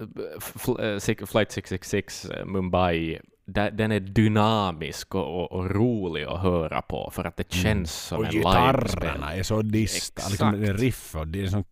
uh, 0.00 0.98
Flight 1.26 1.52
666 1.52 2.30
uh, 2.30 2.44
Mumbai 2.44 3.20
den 3.44 3.92
är 3.92 4.00
dynamisk 4.00 5.14
och, 5.14 5.40
och, 5.40 5.52
och, 5.52 5.70
rolig 5.70 6.24
att 6.24 6.40
höra 6.40 6.82
på 6.82 7.10
för 7.14 7.24
att 7.24 7.36
det 7.36 7.54
mm. 7.54 7.62
känns 7.62 8.12
mm. 8.12 8.18
som 8.18 8.18
och 8.18 8.24
en 8.24 8.32
gitarrerna 8.32 9.34
är 9.34 9.42
så 9.42 9.62
dista, 9.62 10.28
liksom 10.28 10.54
riff 10.56 11.16
och 11.16 11.28
det 11.28 11.42
är 11.42 11.46
sån 11.46 11.64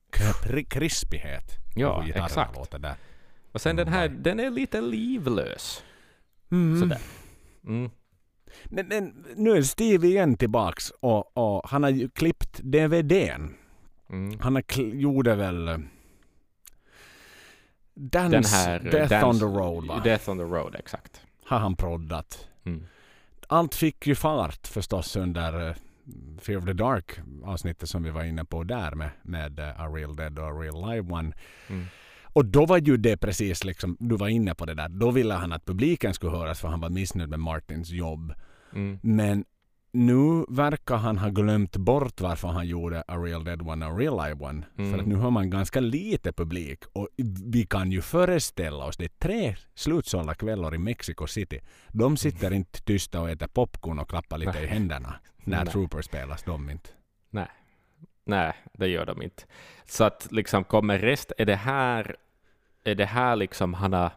krispighet. 0.68 1.44
Ja, 1.76 2.04
exakt. 2.14 2.56
Låter 2.56 2.78
där. 2.78 2.94
Och 3.52 3.60
sen 3.60 3.70
mm. 3.78 3.84
den 3.84 3.94
här, 3.94 4.08
den 4.08 4.40
är 4.40 4.50
lite 4.50 4.80
livlös. 4.80 5.82
Mm. 6.50 6.80
Sådär. 6.80 7.00
Mm. 7.66 7.90
Men, 8.64 8.88
men, 8.88 9.24
nu 9.36 9.50
är 9.50 9.62
Steve 9.62 10.06
igen 10.06 10.36
tillbaks 10.36 10.90
och, 10.90 11.36
och 11.36 11.70
han 11.70 11.82
har 11.82 11.90
ju 11.90 12.08
klippt 12.08 12.60
DVDn. 12.62 13.54
Mm. 14.10 14.40
Han 14.40 14.54
har 14.54 14.80
gjorde 14.80 15.34
väl 15.34 15.68
eh, 15.68 15.78
Dance, 17.94 18.36
den 18.36 18.44
här, 18.44 18.78
Death 18.78 19.10
dance, 19.10 19.26
on 19.26 19.38
the 19.38 19.58
Road 19.58 19.86
va? 19.86 20.00
Death 20.04 20.30
on 20.30 20.38
the 20.38 20.44
Road, 20.44 20.74
exakt 20.78 21.22
har 21.50 21.58
han 21.58 21.76
proddat. 21.76 22.48
Mm. 22.64 22.86
Allt 23.46 23.74
fick 23.74 24.06
ju 24.06 24.14
fart 24.14 24.66
förstås 24.66 25.16
under 25.16 25.68
uh, 25.68 25.74
Fear 26.40 26.58
of 26.58 26.64
the 26.64 26.72
Dark 26.72 27.20
avsnittet 27.44 27.88
som 27.88 28.02
vi 28.02 28.10
var 28.10 28.24
inne 28.24 28.44
på 28.44 28.64
där 28.64 28.94
med, 28.94 29.10
med 29.22 29.60
A 29.60 29.88
Real 29.88 30.16
Dead 30.16 30.38
och 30.38 30.44
A 30.44 30.50
Real 30.50 30.90
Live 30.90 31.12
One. 31.12 31.32
Mm. 31.68 31.86
Och 32.32 32.46
då 32.46 32.66
var 32.66 32.78
ju 32.78 32.96
det 32.96 33.16
precis 33.16 33.64
liksom, 33.64 33.96
du 34.00 34.16
var 34.16 34.28
inne 34.28 34.54
på 34.54 34.66
det 34.66 34.74
där, 34.74 34.88
då 34.88 35.10
ville 35.10 35.34
han 35.34 35.52
att 35.52 35.64
publiken 35.64 36.14
skulle 36.14 36.32
höras 36.32 36.60
för 36.60 36.68
han 36.68 36.80
var 36.80 36.90
missnöjd 36.90 37.30
med 37.30 37.40
Martins 37.40 37.90
jobb. 37.90 38.34
Mm. 38.72 38.98
Men 39.02 39.44
nu 39.92 40.44
verkar 40.48 40.96
han 40.96 41.18
ha 41.18 41.28
glömt 41.28 41.76
bort 41.76 42.20
varför 42.20 42.48
han 42.48 42.66
gjorde 42.66 43.04
A 43.08 43.16
Real 43.16 43.44
Dead 43.44 43.62
One 43.62 43.86
A 43.86 43.90
Real 43.90 44.16
Live 44.16 44.44
One. 44.44 44.66
Mm. 44.78 44.92
För 44.92 44.98
att 44.98 45.06
nu 45.06 45.14
har 45.14 45.30
man 45.30 45.50
ganska 45.50 45.80
lite 45.80 46.32
publik 46.32 46.84
och 46.92 47.08
vi 47.44 47.66
kan 47.66 47.92
ju 47.92 48.00
föreställa 48.00 48.84
oss, 48.84 48.96
det 48.96 49.04
är 49.04 49.18
tre 49.18 49.56
slutsålda 49.74 50.34
kvällar 50.34 50.74
i 50.74 50.78
Mexico 50.78 51.26
City. 51.26 51.60
De 51.88 52.16
sitter 52.16 52.46
mm. 52.46 52.56
inte 52.56 52.82
tysta 52.82 53.20
och 53.20 53.30
äter 53.30 53.46
popcorn 53.46 53.98
och 53.98 54.08
klappar 54.08 54.38
lite 54.38 54.58
i 54.58 54.66
händerna 54.66 55.14
när 55.44 55.64
Nej. 55.64 55.72
Trooper 55.72 56.02
spelas. 56.02 56.42
De 56.42 56.70
inte. 56.70 56.90
Nej. 57.30 57.48
Nej, 58.30 58.52
det 58.72 58.86
gör 58.86 59.06
de 59.06 59.22
inte. 59.22 59.42
Så 59.86 60.04
att 60.04 60.28
liksom 60.30 60.64
kommer 60.64 60.98
rest, 60.98 61.32
är 61.38 61.44
det 61.46 61.56
här 61.56 62.16
är 62.84 62.94
det 62.94 63.04
här 63.04 63.36
liksom 63.36 63.74
han 63.74 63.92
har... 63.92 64.10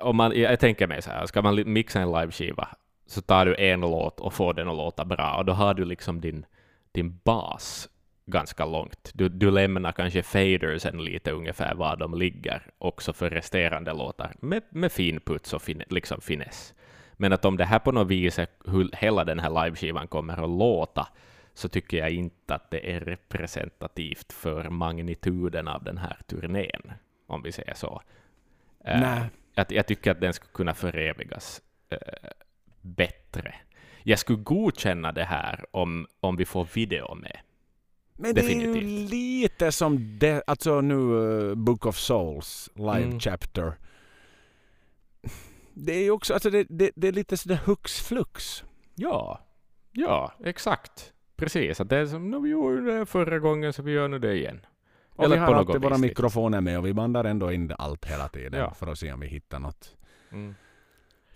Om 0.00 0.16
man, 0.16 0.32
jag 0.40 0.60
tänker 0.60 0.86
mig 0.86 1.02
så 1.02 1.10
här, 1.10 1.26
ska 1.26 1.42
man 1.42 1.72
mixa 1.72 2.00
en 2.00 2.12
liveskiva 2.12 2.68
så 3.06 3.20
tar 3.20 3.46
du 3.46 3.56
en 3.56 3.80
låt 3.80 4.20
och 4.20 4.32
får 4.32 4.54
den 4.54 4.68
att 4.68 4.76
låta 4.76 5.04
bra, 5.04 5.36
och 5.36 5.44
då 5.44 5.52
har 5.52 5.74
du 5.74 5.84
liksom 5.84 6.20
din, 6.20 6.46
din 6.92 7.20
bas 7.24 7.88
ganska 8.26 8.64
långt. 8.64 9.10
Du, 9.14 9.28
du 9.28 9.50
lämnar 9.50 9.92
kanske 9.92 10.22
fadersen 10.22 11.04
lite 11.04 11.30
ungefär 11.30 11.74
var 11.74 11.96
de 11.96 12.14
ligger, 12.14 12.62
också 12.78 13.12
för 13.12 13.30
resterande 13.30 13.92
låtar, 13.92 14.34
med, 14.40 14.62
med 14.70 14.92
fin 14.92 15.20
puts 15.20 15.52
och 15.52 15.62
fin, 15.62 15.82
liksom 15.88 16.20
finess. 16.20 16.74
Men 17.12 17.32
att 17.32 17.44
om 17.44 17.56
det 17.56 17.64
här 17.64 17.78
på 17.78 17.92
något 17.92 18.08
vis 18.08 18.38
är 18.38 18.46
hur 18.66 18.90
hela 18.92 19.24
den 19.24 19.38
här 19.38 19.64
liveskivan 19.64 20.08
kommer 20.08 20.44
att 20.44 20.50
låta, 20.50 21.08
så 21.54 21.68
tycker 21.68 21.96
jag 21.96 22.10
inte 22.10 22.54
att 22.54 22.70
det 22.70 22.92
är 22.92 23.00
representativt 23.00 24.32
för 24.32 24.70
magnituden 24.70 25.68
av 25.68 25.84
den 25.84 25.98
här 25.98 26.16
turnén, 26.26 26.92
om 27.26 27.42
vi 27.42 27.52
säger 27.52 27.74
så. 27.74 28.02
Eh, 28.84 29.00
Nej. 29.00 29.28
jag, 29.54 29.72
jag 29.72 29.86
tycker 29.86 30.10
att 30.10 30.20
den 30.20 30.32
skulle 30.32 30.52
kunna 30.52 30.74
förevigas 30.74 31.62
uh, 31.92 31.98
bättre. 32.80 33.54
Jag 34.02 34.18
skulle 34.18 34.38
godkänna 34.42 35.12
det 35.12 35.24
här 35.24 35.66
om, 35.70 36.06
om 36.20 36.36
vi 36.36 36.44
får 36.44 36.68
video 36.74 37.14
med. 37.14 37.38
Men 38.14 38.34
det 38.34 38.40
är 38.40 38.44
Definitivt. 38.44 38.82
ju 38.82 39.08
lite 39.08 39.72
som 39.72 40.18
det, 40.18 40.42
alltså 40.46 40.80
nu 40.80 40.94
uh, 40.94 41.54
Book 41.54 41.86
of 41.86 41.96
Souls 41.96 42.70
live 42.74 43.02
Mm. 43.04 43.20
chapter. 43.20 43.72
Det 45.74 45.92
är 45.92 46.02
ju 46.02 46.10
också, 46.10 46.34
alltså 46.34 46.50
det, 46.50 46.66
det, 46.68 46.90
det 46.96 47.08
är 47.08 47.12
lite 47.12 47.36
sådär 47.36 47.60
hux 47.64 48.00
flux. 48.00 48.64
Ja, 48.94 49.40
ja, 49.92 50.32
exakt. 50.44 51.13
Precis, 51.36 51.80
att 51.80 51.88
det 51.88 51.96
är 51.96 52.06
som, 52.06 52.30
"Nå, 52.30 52.38
vi 52.38 52.50
gjorde 52.50 52.98
det 52.98 53.06
förra 53.06 53.38
gången 53.38 53.72
så 53.72 53.82
vi 53.82 53.92
gör 53.92 54.08
nu 54.08 54.18
det 54.18 54.34
igen. 54.34 54.66
Och 55.16 55.24
Eller 55.24 55.36
vi 55.36 55.40
har 55.42 55.54
alltid 55.54 55.74
våra 55.74 55.88
liksom. 55.88 56.00
mikrofoner 56.00 56.60
med 56.60 56.78
och 56.78 56.86
vi 56.86 56.92
bandar 56.94 57.24
ändå 57.24 57.52
in 57.52 57.72
allt 57.78 58.04
hela 58.04 58.28
tiden 58.28 58.60
Ja. 58.60 58.74
för 58.74 58.86
att 58.86 58.98
se 58.98 59.12
om 59.12 59.20
vi 59.20 59.26
hittar 59.26 59.58
något. 59.58 59.96
Mm. 60.32 60.54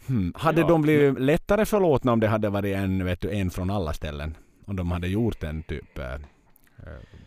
Hmm. 0.06 0.32
Hade 0.36 0.60
Ja, 0.60 0.66
de 0.68 0.82
blivit 0.82 1.20
lättare 1.20 1.64
förlåtna 1.64 2.12
om 2.12 2.20
det 2.20 2.28
hade 2.28 2.48
varit 2.50 2.76
en, 2.76 3.04
vet 3.04 3.20
du, 3.20 3.30
en 3.30 3.50
från 3.50 3.70
alla 3.70 3.92
ställen? 3.92 4.36
Om 4.66 4.76
de 4.76 4.90
hade 4.90 5.08
gjort 5.08 5.42
en 5.42 5.62
typ 5.62 5.98
uh, 5.98 6.04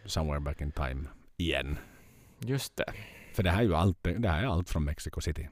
Somewhere 0.05 0.39
Back 0.39 0.61
in 0.61 0.71
Time 0.71 1.03
igen. 1.37 1.77
Just 2.39 2.75
det. 2.75 2.93
För 3.33 3.43
det 3.43 3.49
här 3.49 3.59
är 3.59 3.63
ju 3.63 3.75
allt, 3.75 3.97
det 4.03 4.29
här 4.29 4.43
är 4.43 4.47
allt 4.47 4.69
från 4.69 4.83
Mexico 4.85 5.21
City. 5.21 5.49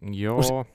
Ja, 0.00 0.30
Och 0.32 0.66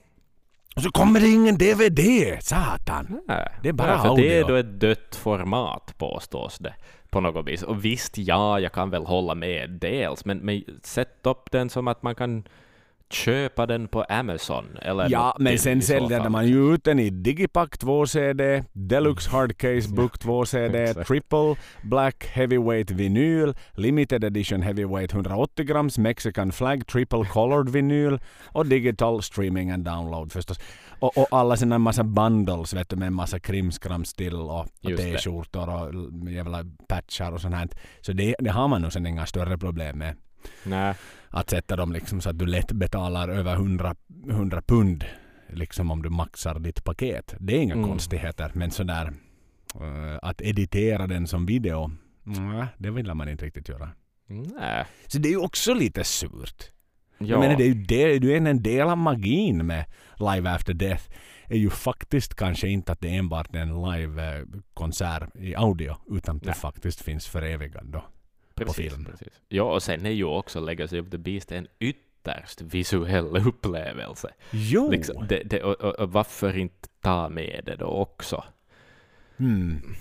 Och 0.74 0.82
så 0.82 0.90
kommer 0.90 1.20
det 1.20 1.28
ingen 1.28 1.58
DVD! 1.58 2.00
Satan! 2.42 3.20
nej. 3.28 3.48
det 3.62 3.68
är 3.68 3.72
bara 3.72 3.96
nej, 3.96 4.02
för 4.02 4.16
det 4.16 4.38
är 4.38 4.42
audio. 4.42 4.54
då 4.54 4.60
ett 4.60 4.80
dött 4.80 5.16
format 5.16 5.94
påstås 5.98 6.58
det 6.58 6.74
på 7.10 7.20
något 7.20 7.48
vis. 7.48 7.62
Och 7.62 7.84
visst, 7.84 8.18
ja, 8.18 8.60
jag 8.60 8.72
kan 8.72 8.90
väl 8.90 9.06
hålla 9.06 9.34
med 9.34 9.70
dels, 9.70 10.24
men, 10.24 10.38
men 10.38 10.62
sätt 10.82 11.18
upp 11.22 11.50
den 11.50 11.70
som 11.70 11.88
att 11.88 12.02
man 12.02 12.14
kan 12.14 12.44
köpa 13.10 13.66
den 13.66 13.88
på 13.88 14.02
Amazon. 14.02 14.64
Eller 14.82 15.10
Ja, 15.10 15.36
men 15.38 15.58
sen 15.58 15.82
säljer 15.82 16.28
man 16.28 16.46
ju 16.48 16.74
ut 16.74 16.84
den 16.84 16.98
i 16.98 17.10
Digipack 17.10 17.78
2 17.78 18.06
CD, 18.06 18.64
Deluxe 18.72 19.30
Hardcase 19.30 19.88
Book 19.88 20.18
2 20.18 20.44
CD, 20.46 20.82
exakt. 20.84 21.08
Triple 21.08 21.56
Black 21.82 22.26
Heavyweight 22.26 22.90
Vinyl, 22.90 23.54
Limited 23.72 24.24
Edition 24.24 24.62
Heavyweight 24.62 25.12
180 25.12 25.64
grams 25.64 25.98
Mexican 25.98 26.52
Flag 26.52 26.86
Triple 26.86 27.24
Colored 27.24 27.68
Vinyl 27.68 28.18
och 28.46 28.66
Digital 28.66 29.22
Streaming 29.22 29.70
and 29.70 29.84
Download 29.84 30.32
förstås. 30.32 30.60
Och, 30.98 31.18
och 31.18 31.26
alla 31.30 31.56
sina 31.56 31.78
massa 31.78 32.04
bundles 32.04 32.74
vet 32.74 32.88
du, 32.88 32.96
med 32.96 33.06
en 33.06 33.14
massa 33.14 33.38
krimskrams 33.38 34.14
till 34.14 34.34
och, 34.34 34.60
och 34.60 34.96
t-skjortor 34.96 35.68
och 35.68 36.30
jävla 36.30 36.64
patchar 36.88 37.32
och 37.32 37.40
sånt 37.40 37.54
här. 37.54 37.68
Så 38.00 38.12
det, 38.12 38.34
det 38.38 38.50
har 38.50 38.68
man 38.68 38.82
nog 38.82 38.92
sen 38.92 39.06
inga 39.06 39.26
större 39.26 39.58
problem 39.58 39.98
med. 39.98 40.16
Nej, 40.64 40.94
Att 41.36 41.50
sätta 41.50 41.76
dem 41.76 41.92
liksom 41.92 42.20
så 42.20 42.30
att 42.30 42.38
du 42.38 42.46
lätt 42.46 42.72
betalar 42.72 43.28
över 43.28 43.54
100, 43.54 43.94
100 44.28 44.62
pund 44.62 45.04
liksom 45.48 45.90
om 45.90 46.02
du 46.02 46.10
maxar 46.10 46.58
ditt 46.58 46.84
paket. 46.84 47.34
Det 47.40 47.56
är 47.56 47.60
inga 47.60 47.74
Mm. 47.74 47.88
konstigheter. 47.88 48.50
Men 48.54 48.70
sådär 48.70 49.12
eh, 49.74 50.18
att 50.22 50.40
editera 50.42 51.06
den 51.06 51.26
som 51.26 51.46
video, 51.46 51.90
nej, 52.22 52.66
det 52.78 52.90
vill 52.90 53.14
man 53.14 53.28
inte 53.28 53.44
riktigt 53.44 53.68
göra. 53.68 53.90
nej. 54.28 54.84
Så 55.06 55.18
det 55.18 55.28
är 55.28 55.30
ju 55.30 55.38
också 55.40 55.74
lite 55.74 56.04
surt. 56.04 56.70
Ja. 57.18 57.26
Jag 57.26 57.40
menar, 57.40 57.56
det 57.56 57.64
är 57.64 57.68
ju 57.68 57.74
det, 57.74 58.18
det 58.18 58.34
är 58.36 58.46
en 58.46 58.62
del 58.62 58.88
av 58.88 58.98
magin 58.98 59.66
med 59.66 59.84
Live 60.18 60.50
After 60.50 60.74
Death 60.74 61.04
är 61.46 61.56
ju 61.56 61.70
faktiskt 61.70 62.34
kanske 62.34 62.68
inte 62.68 62.92
att 62.92 63.00
det 63.00 63.08
enbart 63.16 63.54
är 63.54 63.58
en 63.60 63.82
live-konsert 63.82 65.36
i 65.36 65.54
audio 65.54 65.96
utan 66.10 66.36
att 66.36 66.42
det 66.42 66.52
faktiskt 66.52 67.00
finns 67.02 67.26
förevigad 67.26 67.86
då. 67.86 68.04
Precis, 68.54 68.76
film. 68.92 69.04
Precis. 69.04 69.40
Ja, 69.48 69.62
och 69.62 69.82
sen 69.82 70.06
är 70.06 70.10
ju 70.10 70.24
också 70.24 70.60
Legacy 70.60 71.00
of 71.00 71.10
the 71.10 71.18
Beast 71.18 71.52
en 71.52 71.66
ytterst 71.80 72.60
visuell 72.60 73.36
upplevelse. 73.48 74.30
Jo! 74.50 74.90
Liksom, 74.90 75.26
det, 75.28 75.42
det, 75.44 75.62
och, 75.62 75.80
och, 75.80 75.94
och 76.00 76.12
varför 76.12 76.56
inte 76.56 76.88
ta 77.00 77.28
med 77.28 77.62
det 77.66 77.76
då 77.76 77.86
också? 77.86 78.44
Hmm. 79.36 79.94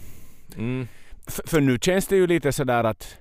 Mm. 0.57 0.87
För, 1.27 1.61
nu 1.61 1.77
känns 1.81 2.07
det 2.07 2.15
ju 2.15 2.27
lite 2.27 2.51
sådär 2.51 2.83
att 2.83 3.17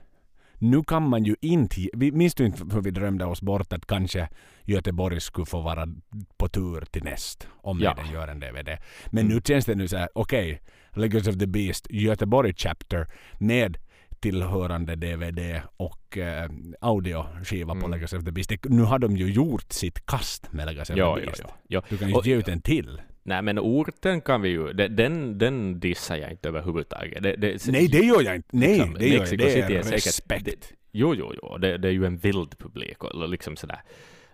nu 0.59 0.83
kan 0.83 1.09
man 1.09 1.25
ju 1.25 1.37
inte... 1.40 1.77
Minns 1.95 2.35
du 2.35 2.47
inte 2.47 2.64
hur 2.75 2.81
vi 2.83 2.90
drömde 2.90 3.25
oss 3.25 3.42
bort 3.42 3.73
att 3.73 3.87
kanske 3.87 4.29
Göteborg 4.62 5.21
skulle 5.21 5.47
få 5.47 5.61
vara 5.61 5.88
på 6.37 6.49
tur 6.49 6.81
till 6.90 7.05
näst 7.05 7.49
om 7.57 7.81
Ja. 7.81 7.95
den 7.95 8.12
gör 8.12 8.29
en 8.29 8.40
DVD. 8.40 8.68
Men 9.11 9.25
Mm. 9.25 9.35
nu 9.37 9.40
känns 9.45 9.64
det 9.64 9.75
nu 9.75 9.88
så 9.88 9.97
här, 9.97 10.09
okej, 10.14 10.62
Legacy 10.90 11.31
of 11.31 11.38
the 11.38 11.47
Beast 11.47 11.87
Göteborg 11.90 12.55
Chapter 12.57 13.07
med 13.38 13.79
tillhörande 14.23 14.97
DVD 14.97 15.61
och 15.77 16.19
eh, 16.19 16.51
audioskiva 16.81 17.73
på 17.75 17.79
Mm. 17.79 17.91
Legacy 17.91 18.17
of 18.17 18.25
the 18.25 18.31
Beast. 18.33 18.51
Nu 18.65 18.83
har 18.83 18.99
de 18.99 19.17
ju 19.17 19.33
gjort 19.33 19.73
sitt 19.73 20.07
kast 20.07 20.53
med 20.53 20.67
Legacy 20.67 20.93
of 20.93 20.99
Ja, 20.99 21.17
the 21.17 21.27
Beast. 21.27 21.43
ja, 21.45 21.55
ja. 21.69 21.83
Du 21.89 21.99
kan 21.99 22.09
ju 22.09 22.15
Och- 22.15 22.27
ge 22.27 22.35
ut 22.35 22.49
en 22.49 22.61
till. 22.61 23.01
Nej, 23.25 23.43
men 23.43 23.59
orten 23.59 24.21
kan 24.21 24.43
vi 24.43 24.49
ju... 24.49 24.73
de- 24.73 24.89
Den, 24.89 25.39
den 25.39 25.81
dissar 25.81 26.17
jag 26.17 26.31
inte 26.31 26.49
överhuvudtaget. 26.49 27.23
Det, 27.23 27.37
det, 27.37 27.67
Nej, 27.67 27.89
det 27.89 27.99
gör 27.99 28.23
jag 28.23 28.37
inte. 28.37 28.49
Nej, 28.53 28.79
liksom, 28.79 28.95
det 28.95 29.07
gör 29.09 29.13
jag 29.15 29.21
Mexico 29.21 29.37
Det 29.45 29.53
är 29.53 29.63
City 29.63 29.75
är 29.77 29.83
säkert- 29.83 30.07
respekt. 30.07 30.45
det- 30.45 30.73
Jo, 30.93 31.15
jo, 31.15 31.33
jo. 31.43 31.59
Det, 31.59 31.79
det 31.79 31.89
är 31.89 31.93
ju 31.93 32.07
en 32.07 32.17
vild 32.17 32.59
publik. 32.59 33.05
Och 33.05 33.29
liksom 33.29 33.57
sådär. 33.57 33.83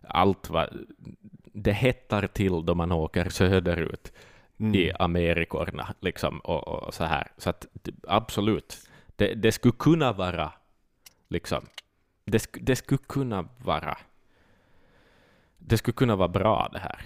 Allt 0.09 0.51
vad... 0.51 0.69
Det 1.53 1.73
hettar 1.73 2.27
till 2.27 2.67
då 2.67 2.75
man 2.75 2.93
åker 2.93 3.29
söderut 3.29 4.13
Mm. 4.61 4.75
i 4.75 4.93
Amerikorna. 4.93 5.95
Liksom, 6.01 6.39
och, 6.39 6.69
och 6.69 6.95
så 6.95 7.05
här. 7.05 7.27
Så 7.39 7.51
att 7.51 7.67
absolut. 8.09 8.88
Det, 9.19 9.35
det 9.35 9.53
skulle 9.53 9.73
kunna 9.79 10.13
vara... 10.13 10.53
Liksom, 11.29 11.67
det, 12.25 12.39
sk, 12.39 12.59
det 12.61 12.77
skulle 12.77 12.99
kunna 12.99 13.49
vara... 13.59 13.99
Det 15.59 15.79
skulle 15.79 15.95
kunna 15.95 16.17
vara 16.17 16.29
bra 16.29 16.69
det 16.73 16.79
här. 16.79 17.01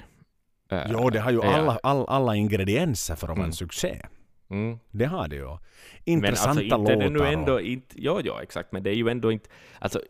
Eh, 0.68 0.90
Jo, 0.92 1.10
det 1.10 1.20
har 1.20 1.30
ju 1.30 1.36
ja. 1.42 1.54
alla, 1.54 1.78
all, 1.82 2.04
alla 2.08 2.36
ingredienser 2.36 3.14
för 3.16 3.26
att 3.28 3.30
vara 3.30 3.38
en 3.38 3.42
Mm. 3.44 3.52
succé. 3.52 4.06
Mm. 4.50 4.78
Det 4.90 5.04
har 5.04 5.28
det 5.28 5.36
ju. 5.36 5.46
Men 5.48 5.58
Intressanta 6.04 6.48
alltså 6.50 6.62
inte 6.62 6.76
låtar. 6.76 6.96
det 6.96 7.10
nu 7.10 7.26
ändå 7.26 7.52
och, 7.54 7.60
inte, 7.62 7.94
jo, 7.98 8.20
jo, 8.24 8.34
exakt, 8.42 8.72
men 8.72 8.82
det 8.82 8.90
är 8.90 8.94
ju 8.94 9.08
ändå 9.08 9.32
inte, 9.32 9.48
alltså 9.78 10.02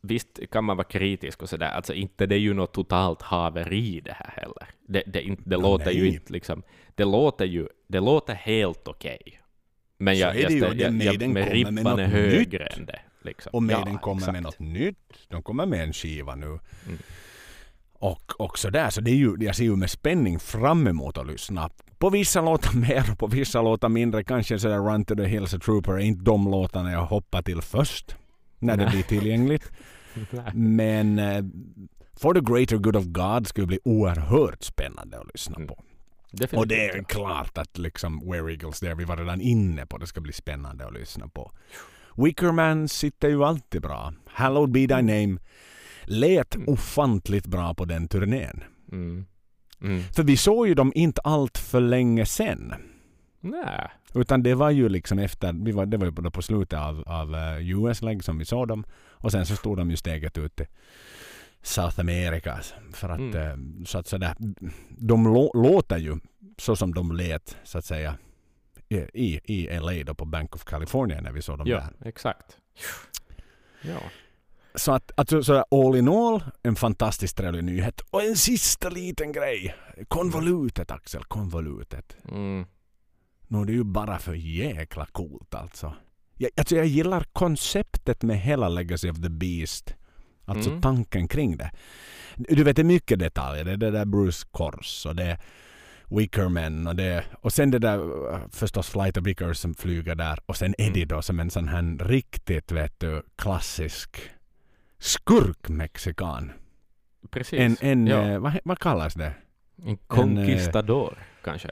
visst 0.00 0.40
kan 0.50 0.64
man 0.64 0.76
vara 0.76 0.86
kritisk 0.86 1.42
och 1.42 1.48
sådär, 1.48 1.70
alltså 1.70 1.94
inte 1.94 2.26
det 2.26 2.34
är 2.34 2.38
ju 2.38 2.54
något 2.54 2.72
totalt 2.72 3.22
haveri 3.22 4.00
det 4.00 4.12
här 4.12 4.32
heller. 4.36 4.68
Det, 4.86 5.02
det, 5.06 5.36
det 5.44 5.56
Nå, 5.56 5.62
låter 5.62 5.90
ju 5.90 6.08
inte 6.08 6.32
liksom, 6.32 6.62
det 6.94 7.04
låter 7.04 7.44
ju, 7.44 7.68
det 7.86 8.00
låter 8.00 8.34
helt 8.34 8.88
okej. 8.88 9.40
Men 9.98 10.14
Så 10.14 10.20
jag, 10.20 10.36
är 10.36 10.40
jag, 10.40 10.50
det 10.50 10.54
ju, 10.54 10.60
jag, 10.60 10.74
jag, 10.80 10.92
Maiden 10.94 11.32
med 11.32 11.44
med 11.44 11.52
ribban 11.52 11.98
är 11.98 12.06
högre 12.06 12.64
nytt. 12.64 12.78
än 12.78 12.86
det. 12.86 13.00
Liksom. 13.22 13.50
och 13.54 13.62
Maiden 13.62 13.92
Ja, 13.92 13.98
kommer 13.98 14.26
med 14.32 14.40
exakt. 14.40 14.60
något 14.60 14.68
nytt. 14.68 14.98
De 15.28 15.42
kommer 15.42 15.66
med 15.66 15.82
en 15.82 15.92
skiva 15.92 16.34
nu. 16.34 16.46
Mm. 16.46 16.98
Och, 17.92 18.32
och 18.40 18.58
sådär. 18.58 18.90
Så 18.90 19.00
det 19.00 19.10
är 19.10 19.14
ju, 19.14 19.36
jag 19.40 19.56
ser 19.56 19.64
ju 19.64 19.76
med 19.76 19.90
spänning 19.90 20.38
fram 20.38 20.86
emot 20.86 21.18
att 21.18 21.26
lyssna. 21.26 21.70
På 21.98 22.10
vissa 22.10 22.40
låtar 22.40 22.72
mer 22.72 23.04
och 23.12 23.18
på 23.18 23.26
vissa 23.26 23.62
låtar 23.62 23.88
mindre. 23.88 24.24
Kanske 24.24 24.58
sådär 24.58 24.78
Run 24.78 25.04
to 25.04 25.14
the 25.14 25.24
Hills 25.26 25.54
a 25.54 25.58
Trooper 25.64 25.92
är 25.92 25.98
inte 25.98 26.24
de 26.24 26.50
låtarna 26.50 26.92
jag 26.92 27.06
hoppar 27.06 27.42
till 27.42 27.62
först. 27.62 28.16
När 28.58 28.76
det 28.76 28.86
blir 28.90 29.02
tillgängligt. 29.02 29.70
Men 30.54 31.18
eh, 31.18 31.44
For 32.20 32.34
the 32.34 32.40
Greater 32.52 32.76
Good 32.76 32.96
of 32.96 33.04
God 33.04 33.46
skulle 33.46 33.66
bli 33.66 33.78
oerhört 33.84 34.62
spännande 34.62 35.18
att 35.20 35.26
lyssna 35.34 35.56
Mm. 35.56 35.68
på. 35.68 35.82
Definitivt. 36.36 36.58
Och 36.58 36.66
det 36.68 36.88
är 36.90 37.02
klart 37.02 37.58
att 37.58 37.78
liksom 37.78 38.30
Where 38.30 38.52
Eagles 38.52 38.80
There, 38.80 38.94
vi 38.94 39.04
var 39.04 39.16
redan 39.16 39.40
inne 39.40 39.86
på, 39.86 39.98
det 39.98 40.06
ska 40.06 40.20
bli 40.20 40.32
spännande 40.32 40.86
att 40.86 40.92
lyssna 40.94 41.28
på. 41.28 41.52
Wickerman 42.16 42.88
sitter 42.88 43.28
ju 43.28 43.44
alltid 43.44 43.82
bra. 43.82 44.12
Hallowed 44.26 44.70
be 44.72 44.80
thy 44.96 45.02
name. 45.02 45.38
Lät 46.04 46.54
Mm. 46.54 46.68
ofantligt 46.68 47.46
bra 47.46 47.74
på 47.74 47.84
den 47.84 48.08
turnén. 48.08 48.64
Mm. 48.92 49.26
Mm. 49.80 50.02
För 50.02 50.22
vi 50.22 50.36
såg 50.36 50.68
ju 50.68 50.74
dem 50.74 50.92
inte 50.94 51.20
allt 51.20 51.58
för 51.58 51.80
länge 51.80 52.26
sen. 52.26 52.74
Nej. 53.40 53.88
Utan 54.14 54.42
det 54.42 54.54
var 54.54 54.70
ju 54.70 54.88
liksom 54.88 55.18
efter, 55.18 55.52
vi 55.64 55.72
var, 55.72 55.86
det 55.86 55.96
var 55.96 56.06
ju 56.06 56.12
på- 56.12 56.30
på 56.30 56.42
slutet 56.42 56.78
av, 56.78 57.02
av 57.06 57.34
eh, 57.34 57.70
US-leg 57.70 58.24
som 58.24 58.38
vi 58.38 58.44
såg 58.44 58.68
dem. 58.68 58.84
Och 58.94 59.32
sen 59.32 59.46
så 59.46 59.56
stod 59.56 59.76
de 59.76 59.90
ju 59.90 59.96
steget 59.96 60.38
ut 60.38 60.56
till 60.56 60.66
South 61.64 62.00
America. 62.00 62.58
För 62.92 63.08
att, 63.08 63.18
Mm. 63.18 63.36
eh, 63.80 63.84
så 63.86 63.98
att 63.98 64.06
säga, 64.06 64.36
de 64.88 65.24
lå, 65.24 65.50
låter 65.54 65.98
ju 65.98 66.16
så 66.58 66.76
som 66.76 66.94
de 66.94 67.12
lät, 67.12 67.56
så 67.64 67.78
att 67.78 67.84
säga, 67.84 68.18
i, 68.88 69.40
i, 69.44 69.78
LA 69.80 70.04
då 70.06 70.14
på 70.14 70.24
Bank 70.24 70.54
of 70.56 70.64
California 70.64 71.20
när 71.20 71.32
vi 71.32 71.42
såg 71.42 71.58
dem 71.58 71.66
Ja, 71.66 71.76
där. 72.00 72.08
exakt. 72.08 72.58
Ja. 73.82 73.98
Så 74.74 74.92
att, 74.92 75.12
alltså 75.16 75.42
så 75.42 75.54
all 75.70 75.96
in 75.96 76.08
all, 76.08 76.44
en 76.62 76.76
fantastiskt 76.76 77.36
trevlig 77.36 77.64
nyhet. 77.64 78.00
Och 78.10 78.22
en 78.22 78.36
sista 78.36 78.88
liten 78.88 79.32
grej. 79.32 79.74
Konvolutet 80.08 80.90
Axel, 80.90 81.24
konvolutet. 81.24 82.16
Mm. 82.28 82.66
Nu 83.48 83.64
det 83.64 83.72
är 83.72 83.74
ju 83.74 83.84
bara 83.84 84.18
för 84.18 84.34
jäkla 84.34 85.06
coolt 85.06 85.54
alltså. 85.54 85.94
Jag, 86.34 86.50
alltså 86.56 86.76
jag 86.76 86.86
gillar 86.86 87.24
konceptet 87.32 88.22
med 88.22 88.40
hela 88.40 88.68
Legacy 88.68 89.10
of 89.10 89.22
the 89.22 89.28
Beast. 89.28 89.94
Alltså 90.44 90.70
Mm. 90.70 90.82
tanken 90.82 91.28
kring 91.28 91.56
det. 91.56 91.70
Du 92.36 92.64
vet 92.64 92.76
det 92.76 92.82
är 92.82 92.84
mycket 92.84 93.18
detaljer. 93.18 93.64
Det 93.64 93.72
är 93.72 93.76
det 93.76 93.90
där 93.90 94.04
Bruce 94.04 94.46
Kors 94.50 95.06
och 95.06 95.16
det 95.16 95.24
är 95.24 95.38
Wickerman 96.10 96.86
och 96.86 96.96
det 96.96 97.24
och 97.40 97.52
sen 97.52 97.70
det 97.70 97.78
där 97.78 97.98
uh, 97.98 98.38
förstås 98.50 98.90
Flight 98.90 99.16
of 99.16 99.26
Vickers 99.26 99.56
som 99.56 99.74
flyger 99.74 100.14
där 100.14 100.38
och 100.46 100.56
sen 100.56 100.74
Mm. 100.78 100.90
Eddie 100.90 101.04
då 101.04 101.22
som 101.22 101.40
en 101.40 101.50
sån 101.50 101.68
här 101.68 102.04
riktigt 102.04 102.72
vet 102.72 103.00
du 103.00 103.22
klassisk 103.36 104.30
skurk-mexikan. 104.98 106.52
Precis. 107.30 107.60
En, 107.60 107.76
en 107.80 108.06
ja. 108.06 108.22
eh, 108.22 108.38
vad, 108.38 108.58
vad 108.64 108.78
kallas 108.78 109.14
det? 109.14 109.32
en 109.84 109.96
conquistador 109.96 111.18
kanske. 111.44 111.70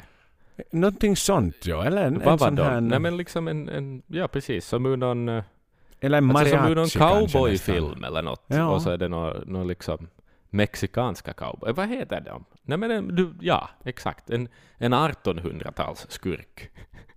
Någonting 0.73 1.17
sånt 1.17 1.67
ja. 1.67 1.85
Eller 1.85 2.05
en, 2.05 2.23
en 2.23 2.39
sån 2.39 2.59
här... 2.59 2.81
Nej 2.81 2.99
men 2.99 3.17
liksom 3.17 3.49
en, 3.49 3.69
en 3.69 4.03
ja 4.07 4.29
precis, 4.29 4.67
som 4.67 4.87
ur 4.87 4.97
någon, 4.97 5.29
eh, 5.29 5.45
eller 6.03 6.19
en 6.19 6.31
alltså 6.31 6.47
som 6.57 6.59
någon 6.65 6.75
mariachi 6.75 6.99
cowboyfilm 6.99 8.05
eller 8.05 8.23
något. 8.23 8.45
Ja. 8.47 8.67
Och 8.69 8.83
så 8.83 8.91
är 8.91 8.97
det 8.99 9.09
någon, 9.09 9.43
någon 9.47 9.69
liksom 9.69 10.09
mexikanska 10.51 11.33
cowboy. 11.33 11.73
Vad 11.73 11.89
heter 11.89 12.21
de? 12.21 12.45
Nej 12.63 12.79
men 12.79 12.91
en- 12.91 13.15
du, 13.17 13.35
ja, 13.41 13.69
exakt. 13.85 14.31
En, 14.31 14.49
en 14.79 14.95
1800-tals 14.95 16.07
skurk. 16.09 16.71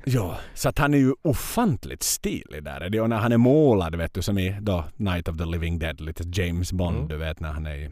Ja, 0.05 0.37
så 0.53 0.69
att 0.69 0.77
han 0.77 0.93
är 0.93 0.97
ju 0.97 1.13
ofantligt 1.21 2.03
stilig 2.03 2.63
där. 2.63 2.81
är 2.81 2.89
det. 2.89 3.01
Och 3.01 3.09
när 3.09 3.17
han 3.17 3.31
är 3.31 3.37
målad 3.37 3.95
vet 3.95 4.13
du 4.13 4.21
som 4.21 4.37
i 4.37 4.57
då 4.61 4.83
Night 4.95 5.27
of 5.27 5.37
the 5.37 5.45
Living 5.45 5.79
Dead, 5.79 6.01
lite 6.01 6.41
James 6.41 6.73
Bond 6.73 6.95
Mm. 6.95 7.07
du 7.07 7.17
vet 7.17 7.39
när 7.39 7.51
han 7.51 7.65
är 7.65 7.75
i 7.75 7.85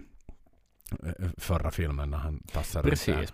eh, 1.04 1.30
förra 1.38 1.72
filmen 1.72 2.10
när 2.12 2.18
han 2.18 2.40
tassar 2.52 2.80
runt 2.84 3.06
där. 3.06 3.14
Precis. 3.14 3.34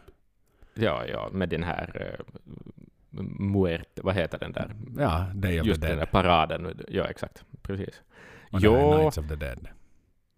Ja, 0.74 1.06
ja, 1.06 1.30
med 1.32 1.50
den 1.50 1.64
här 1.64 2.18
uh, 2.20 3.22
Muerte, 3.40 4.02
vad 4.04 4.16
heter 4.16 4.40
den 4.40 4.52
där? 4.52 4.76
Ja, 4.98 5.26
Day 5.34 5.62
of 5.62 5.68
Just 5.68 5.82
the 5.82 5.88
den 5.88 5.98
Dead. 5.98 6.08
där 6.08 6.12
paraden. 6.12 6.80
Ja, 6.88 7.04
exakt. 7.06 7.44
Precis. 7.78 8.02
Och 8.52 8.60
Jo, 8.62 8.98
Nights 8.98 9.18
of 9.18 9.28
the 9.28 9.36
Dead. 9.36 9.68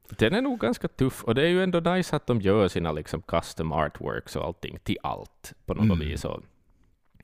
den 0.09 0.33
är 0.33 0.41
nog 0.41 0.59
ganska 0.59 0.87
tuff 0.87 1.23
och 1.23 1.35
det 1.35 1.41
är 1.41 1.47
ju 1.47 1.63
ändå 1.63 1.79
nice 1.79 2.15
att 2.15 2.27
de 2.27 2.41
gör 2.41 2.67
sina 2.67 2.91
liksom 2.91 3.21
custom 3.21 3.71
artworks 3.71 4.35
och 4.35 4.45
allting 4.45 4.79
till 4.83 4.97
allt 5.03 5.53
på 5.65 5.73
något 5.73 5.83
Mm. 5.85 5.99
vis. 5.99 6.25
Och 6.25 6.41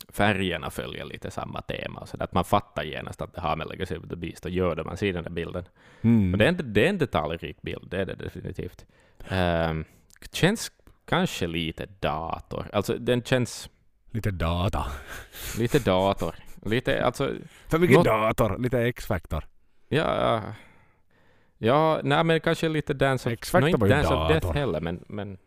färgerna 0.10 0.70
följer 0.70 1.06
lite 1.06 1.32
samma 1.32 1.62
tema, 1.62 2.06
så 2.06 2.18
att 2.24 2.34
man 2.34 2.44
fattar 2.46 2.84
genast 2.84 3.22
att 3.22 3.34
det 3.34 3.42
har 3.42 3.56
med 3.56 3.68
Legacy 3.68 3.98
of 3.98 4.08
the 4.10 4.16
Beast 4.16 4.46
att 4.46 4.52
göra 4.52 4.84
man 4.84 4.98
ser 4.98 5.14
den 5.14 5.24
där 5.24 5.32
bilden. 5.32 5.66
Mm. 6.02 6.32
Och 6.34 6.38
det 6.38 6.46
är, 6.46 6.50
en, 6.50 6.74
det 6.74 6.86
är 6.86 6.90
en 6.90 6.98
detaljrik 6.98 7.62
bild, 7.62 7.88
det 7.90 7.98
är 8.02 8.06
det 8.06 8.16
definitivt. 8.16 8.86
Um, 9.32 9.86
känns 10.32 10.72
kanske 11.06 11.48
lite 11.48 11.86
dator. 12.00 12.66
Alltså 12.74 12.98
den 12.98 13.22
känns 13.24 13.70
Lite 14.12 14.32
data. 14.32 14.86
lite 15.60 15.80
dator. 15.80 16.36
Lite, 16.66 17.06
alltså, 17.06 17.34
För 17.68 17.80
mycket 17.80 17.96
Något- 17.98 18.06
dator, 18.06 18.58
lite 18.58 18.80
X-Factor. 18.82 19.44
Ja... 19.90 20.44
Ja, 21.60 22.00
nej 22.04 22.24
men 22.24 22.40
kanske 22.42 22.70
lite 22.70 22.94
Dance 22.94 23.30
of... 23.30 23.34
X-Factor 23.34 23.62
nej, 23.62 23.70
inte 23.72 23.82
var 23.82 23.90
Dance 23.90 24.14
of. 24.14 24.30
Death 24.32 24.54
heller, 24.54 24.82
men... 24.82 25.04
Men, 25.08 25.38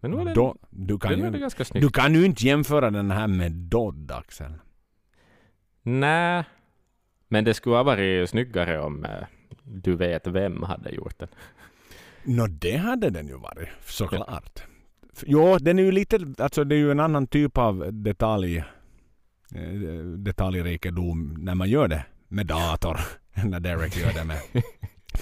men 0.00 0.10
nu 0.10 0.20
är 0.20 0.24
den, 0.24 0.34
Då, 0.34 0.56
du, 0.70 0.98
kan 0.98 1.18
ju, 1.18 1.30
ganska 1.30 1.64
snygg. 1.64 1.82
du 1.82 1.90
kan 1.90 2.14
ju 2.14 2.24
inte 2.24 2.46
jämföra 2.46 2.90
den 2.90 3.10
här 3.10 3.26
med 3.26 3.52
Dodd, 3.52 4.10
Axel. 4.10 4.52
Nej, 5.82 6.44
men 7.28 7.44
det 7.44 7.54
skulle 7.54 7.76
ha 7.76 7.82
varit 7.82 8.30
snyggare 8.30 8.80
om 8.80 9.04
eh, 9.04 9.10
du 9.62 9.96
vet 9.96 10.26
vem 10.26 10.62
hade 10.62 10.90
gjort 10.90 11.18
den. 11.18 11.28
Nå, 12.24 12.46
det 12.46 12.76
hade 12.76 13.10
den 13.10 13.28
ju 13.28 13.36
varit, 13.38 13.68
såklart. 13.84 14.62
F- 15.16 15.24
Jo, 15.26 15.58
den 15.58 15.78
är 15.78 15.82
ju 15.82 15.92
lite, 15.92 16.18
alltså 16.38 16.64
det 16.64 16.74
är 16.74 16.78
ju 16.78 16.90
en 16.90 17.00
annan 17.00 17.26
typ 17.26 17.58
av 17.58 17.88
detalj, 17.92 18.56
eh, 19.54 20.02
detaljrikedom 20.18 21.34
när 21.38 21.54
man 21.54 21.68
gör 21.68 21.88
det 21.88 22.04
med 22.28 22.46
dator 22.46 23.00
när 23.44 23.60
Derek 23.60 23.96
gör 23.96 24.12
det 24.12 24.24
med, 24.24 24.40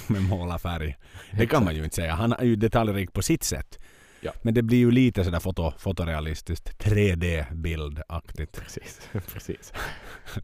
med 0.06 0.22
målarfärg. 0.22 0.96
Det 1.32 1.46
kan 1.46 1.64
man 1.64 1.74
ju 1.74 1.84
inte 1.84 1.96
säga. 1.96 2.14
Han 2.14 2.32
är 2.32 2.44
ju 2.44 2.56
detaljrik 2.56 3.12
på 3.12 3.22
sitt 3.22 3.44
sätt. 3.44 3.78
Ja. 4.20 4.32
Men 4.42 4.54
det 4.54 4.62
blir 4.62 4.78
ju 4.78 4.90
lite 4.90 5.24
sådär 5.24 5.40
foto, 5.40 5.72
fotorealistiskt, 5.78 6.84
3D-bildaktigt. 6.84 8.60
Precis, 8.60 9.00
precis. 9.32 9.72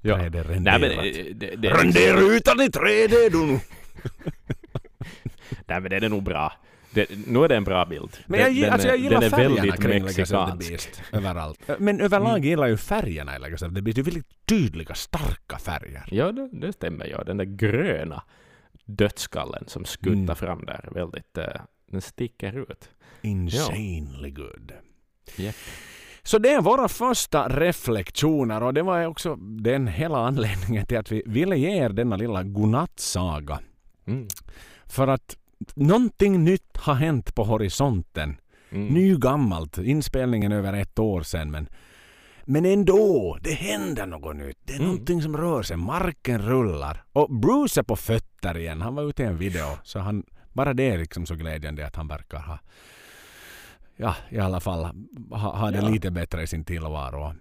Ja. 0.03 0.19
3D-renderat. 0.19 0.81
Nej, 0.81 0.81
men 0.81 0.91
det, 0.91 1.33
det, 1.33 1.57
det, 1.57 1.69
är 1.69 1.75
Rendera 1.75 2.21
utan 2.21 2.61
i 2.61 2.69
3D 2.69 3.31
du 3.31 3.47
nu! 3.47 3.61
nej, 5.67 5.81
men 5.81 5.91
den 5.91 6.03
är 6.03 6.09
nog 6.09 6.23
bra. 6.23 6.53
Det, 6.97 7.07
nu 7.27 7.45
är 7.45 7.49
det 7.49 7.57
en 7.57 7.65
bra 7.65 7.85
bild. 7.85 8.17
Men 8.27 8.41
jag, 8.41 8.55
den, 8.55 8.73
alltså 8.73 8.89
jag 8.89 8.97
gillar 8.99 9.21
den 9.21 9.33
är 9.33 9.37
väldigt 9.37 9.83
kring 9.83 10.03
mexikansk. 10.05 10.69
Beast 10.71 11.03
överallt. 11.13 11.61
Men 11.79 12.01
överlag 12.01 12.31
Mm. 12.31 12.43
gillar 12.43 12.67
ju 12.67 12.77
färgerna 12.77 13.37
i 13.37 13.39
Legacy 13.39 13.67
of 13.67 13.75
the 13.75 13.81
Beast. 13.83 13.95
Det 13.97 14.01
är 14.01 14.05
väldigt 14.05 14.47
tydliga, 14.47 14.95
starka 14.95 15.59
färger. 15.59 16.05
Ja, 16.11 16.33
det, 16.33 16.49
det 16.53 16.73
stämmer. 16.73 17.07
Ja. 17.07 17.25
Den 17.25 17.37
där 17.37 17.45
gröna 17.45 18.23
dödsskallen 18.85 19.65
som 19.67 19.85
skuttar 19.85 20.13
Mm. 20.13 20.37
fram 20.37 20.65
där, 20.65 20.89
väldigt, 20.93 21.39
eh, 21.39 21.45
den 21.91 22.01
sticker 22.01 22.59
ut. 22.71 22.89
Insanely 23.23 24.31
good. 24.31 24.73
Japp. 25.37 25.55
Så 26.23 26.39
det 26.39 26.53
är 26.53 26.61
våra 26.61 26.89
första 26.89 27.49
reflektioner 27.49 28.63
och 28.63 28.75
det 28.75 28.83
var 28.83 29.07
också 29.07 29.37
den 29.37 29.87
hela 29.87 30.19
anledningen 30.19 30.87
till 30.87 30.99
att 30.99 31.13
vi 31.13 31.23
ville 31.27 31.57
ge 31.57 31.71
er 31.85 31.89
denna 31.89 32.17
lilla 32.17 32.43
godnattsaga. 32.43 33.61
Mm. 34.07 34.29
För 34.87 35.09
att 35.09 35.37
någonting 35.75 36.45
nytt 36.45 36.77
har 36.77 36.95
hänt 36.95 37.35
på 37.35 37.45
horisonten. 37.45 38.37
Mm. 38.71 38.87
Ny 38.95 39.15
gammalt, 39.17 39.79
inspelningen 39.79 40.53
över 40.53 40.73
ett 40.73 40.99
år 40.99 41.23
sedan 41.23 41.51
men 41.51 41.69
men 42.49 42.65
ändå, 42.65 43.39
det 43.43 43.53
händer 43.53 44.07
något 44.07 44.37
nytt. 44.37 44.59
Det 44.65 44.73
är 44.73 44.77
Mm. 44.77 44.89
någonting 44.89 45.23
som 45.23 45.37
rör 45.37 45.63
sig. 45.63 45.77
Marken 45.77 46.43
rullar. 46.43 47.05
Och 47.13 47.31
Bruce 47.31 47.81
är 47.81 47.83
på 47.83 47.97
fötter 47.97 48.59
igen. 48.59 48.81
Han 48.83 48.95
var 48.95 49.03
ute 49.03 49.23
i 49.23 49.27
en 49.27 49.39
video. 49.39 49.67
Så 49.83 49.99
han, 49.99 50.25
bara 50.53 50.75
det 50.75 50.83
är 50.91 50.99
liksom 50.99 51.27
så 51.27 51.35
glädjande 51.35 51.87
att 51.87 51.97
han 51.97 52.09
verkar 52.09 52.39
ha 52.39 52.59
ja, 53.97 54.15
i 54.31 54.39
alla 54.39 54.61
fall 54.61 54.85
ha, 55.31 55.57
ha 55.57 55.71
det 55.71 55.79
Ja. 55.79 55.89
lite 55.89 56.11
bättre 56.11 56.43
i 56.43 56.47
sin 56.47 56.65
tillvaro. 56.65 57.35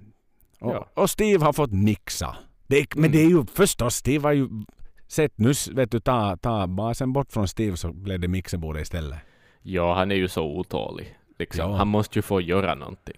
Och, 0.60 0.74
Ja. 0.74 0.88
och 0.94 1.10
Steve 1.10 1.46
har 1.46 1.54
fått 1.54 1.72
mixa. 1.72 2.36
Det 2.68 2.96
Men 2.96 3.06
Mm. 3.06 3.12
det 3.12 3.22
är 3.22 3.30
ju 3.30 3.46
förstås, 3.54 3.96
Steve 3.96 4.28
har 4.28 4.34
ju 4.34 4.50
sett 5.08 5.38
nu, 5.38 5.54
vet 5.72 5.92
du, 5.92 6.00
ta, 6.00 6.38
ta 6.38 6.68
basen 6.68 7.14
bort 7.14 7.32
från 7.32 7.48
Steve 7.48 7.78
så 7.78 7.94
blev 7.94 8.20
det 8.20 8.28
mixerbordet 8.28 8.82
istället. 8.82 9.20
Ja, 9.62 9.96
han 9.96 10.12
är 10.12 10.16
ju 10.16 10.28
så 10.28 10.44
otålig. 10.46 11.18
Liksom. 11.40 11.72
Ja. 11.72 11.78
Han 11.78 11.88
måste 11.88 12.18
ju 12.20 12.22
få 12.24 12.42
göra 12.42 12.76
någonting. 12.76 13.18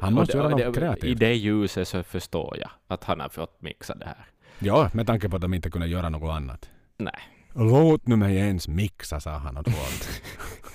Han 0.00 0.14
måste 0.14 0.38
Och 0.38 0.44
göra 0.44 0.56
det- 0.56 0.64
något 0.64 0.74
det- 0.74 0.80
kreativt. 0.80 1.04
I 1.04 1.14
det 1.14 1.34
ljuset 1.34 1.88
så 1.88 2.02
förstår 2.02 2.56
jag 2.60 2.70
att 2.88 3.04
han 3.04 3.20
har 3.20 3.28
fått 3.28 3.62
mixa 3.62 3.94
det 3.94 4.04
här. 4.06 4.26
Ja, 4.58 4.90
med 4.94 5.06
tanke 5.06 5.28
på 5.28 5.36
att 5.36 5.42
de 5.42 5.54
inte 5.54 5.70
kunde 5.70 5.86
göra 5.86 6.08
något 6.08 6.30
annat. 6.30 6.70
Nej. 6.96 7.20
Låt 7.54 8.06
nu 8.06 8.16
mig 8.16 8.36
ens 8.36 8.68
mixa, 8.68 9.20
sa 9.20 9.30
han 9.30 9.56
åt 9.58 9.68
folk. 9.68 10.22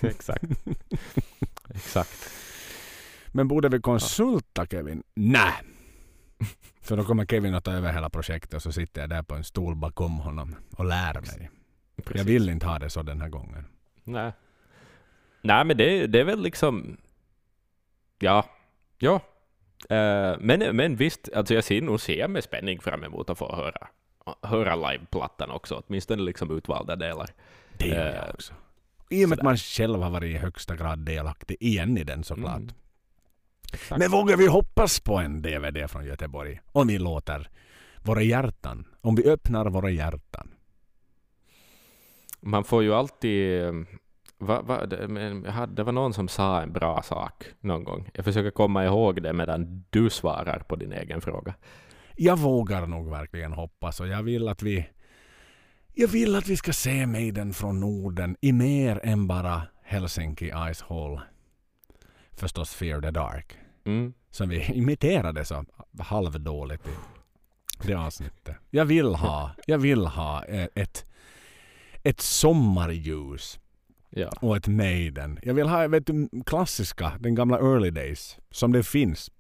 Exakt. 0.14 0.44
Exakt. 1.76 2.30
Men 3.28 3.48
borde 3.48 3.70
vi 3.70 3.82
konsulta 3.82 4.66
Kevin? 4.66 5.04
Nej. 5.16 5.54
För 6.82 6.98
då 6.98 7.04
kommer 7.04 7.26
Kevin 7.26 7.56
att 7.56 7.64
ta 7.64 7.72
över 7.72 7.94
hela 7.94 8.10
projektet 8.10 8.54
och 8.54 8.62
så 8.62 8.72
sitter 8.72 9.02
jag 9.02 9.10
där 9.10 9.24
på 9.24 9.36
en 9.36 9.44
stol 9.44 9.76
bakom 9.76 10.20
honom 10.20 10.56
och 10.78 10.86
lär 10.86 11.14
mig. 11.14 11.50
Jag 11.96 12.06
Precis. 12.06 12.28
vill 12.28 12.50
inte 12.50 12.66
ha 12.66 12.80
det 12.80 12.90
så 12.90 13.02
den 13.02 13.22
här 13.22 13.30
gången. 13.30 13.66
Nej. 14.04 14.32
Nej, 15.42 15.66
men 15.66 15.78
det, 15.78 16.08
det 16.08 16.20
är 16.20 16.24
väl 16.24 16.42
liksom... 16.42 16.98
Ja. 18.20 18.46
Ja. 18.98 19.22
Eh, 19.90 20.36
men, 20.40 20.76
men 20.76 20.96
visst, 20.96 21.30
alltså 21.36 21.54
jag 21.54 21.64
ser 21.64 21.82
nog 21.82 22.02
ser 22.02 22.28
med 22.28 22.44
spänning 22.44 22.80
fram 22.80 23.04
emot 23.04 23.30
att 23.30 23.38
få 23.38 23.56
höra, 23.56 23.88
höra 24.42 24.76
liveplattan 24.76 25.52
också, 25.52 25.84
åtminstone 25.88 26.24
liksom 26.24 26.58
utvalda 26.58 26.96
delar. 26.96 27.30
Det 27.78 27.88
gör 27.88 28.10
Eh, 28.10 28.16
jag 28.16 28.30
också. 28.34 28.54
I 29.10 29.26
och 29.26 29.30
med 29.30 29.38
att 29.40 29.44
man 29.44 29.58
själv 29.58 30.02
har 30.02 30.10
varit 30.10 30.36
i 30.36 30.38
högsta 30.38 30.76
grad 30.76 31.00
delaktig 31.00 31.58
igen 31.60 31.98
i 31.98 32.04
den 32.04 32.24
såklart. 32.24 32.58
Mm. 32.58 32.74
Men 33.98 34.12
vågar 34.12 34.38
vi 34.38 34.48
hoppas 34.48 35.00
på 35.00 35.18
en 35.18 35.42
DVD 35.42 35.90
från 35.90 36.06
Göteborg? 36.06 36.60
Om 36.72 36.88
vi 36.88 36.98
låter 36.98 37.50
våra 38.04 38.22
hjärtan, 38.22 38.86
om 39.02 39.16
vi 39.16 39.30
öppnar 39.30 39.66
våra 39.70 39.90
hjärtan. 39.90 40.50
Man 42.42 42.64
får 42.64 42.84
ju 42.84 42.94
alltid... 42.94 43.64
Va, 44.38 44.62
va, 44.62 44.86
det, 44.86 44.98
det 45.68 45.84
var 45.84 45.92
någon 45.92 46.14
som 46.14 46.28
sa 46.28 46.62
en 46.62 46.74
bra 46.74 47.02
sak 47.02 47.46
någon 47.60 47.84
gång. 47.84 48.10
Jag 48.14 48.26
försöker 48.26 48.52
komma 48.52 48.86
ihåg 48.86 49.24
det 49.24 49.34
medan 49.34 49.86
du 49.90 50.10
svarar 50.10 50.60
på 50.60 50.76
din 50.76 50.94
egen 50.94 51.22
fråga. 51.22 51.54
Jag 52.16 52.40
vågar 52.40 52.88
nog 52.88 53.10
verkligen 53.10 53.54
hoppas 53.54 54.00
och 54.00 54.08
jag 54.08 54.24
vill 54.24 54.48
att 54.48 54.62
vi 54.62 54.90
jag 55.94 56.08
vill 56.08 56.36
att 56.36 56.48
vi 56.48 56.58
ska 56.58 56.74
se 56.74 57.06
Maiden 57.06 57.54
från 57.54 57.80
Norden 57.80 58.36
i 58.42 58.52
mer 58.52 59.00
än 59.04 59.28
bara 59.28 59.62
Helsinki 59.84 60.52
Ice 60.74 60.82
Hall. 60.82 61.22
Förstås 62.40 62.74
Fear 62.74 63.02
the 63.02 63.12
Dark. 63.12 63.58
Mm. 63.86 64.14
Som 64.32 64.50
vi 64.50 64.64
imiterade 64.74 65.46
så 65.46 65.66
halvdåligt 66.00 66.88
i 67.84 67.88
det 67.88 67.94
avsnittet. 67.94 68.56
Jag 68.70 68.86
vill 68.86 69.16
ha, 69.16 69.52
jag 69.66 69.78
vill 69.78 70.06
ha 70.06 70.46
eh, 70.46 70.68
ett, 70.76 71.06
ett 72.04 72.22
sommarljus 72.22 73.60
Ja. 74.12 74.30
och 74.42 74.58
ett 74.58 74.68
Maiden. 74.68 75.40
Jag 75.44 75.54
vill 75.54 75.68
ha 75.68 75.88
vet 75.88 76.08
du, 76.08 76.30
klassiska, 76.46 77.12
den 77.20 77.36
gamla 77.36 77.58
early 77.58 77.90
days, 77.92 78.38
som 78.52 78.72
det 78.72 78.84
finns. 78.84 79.32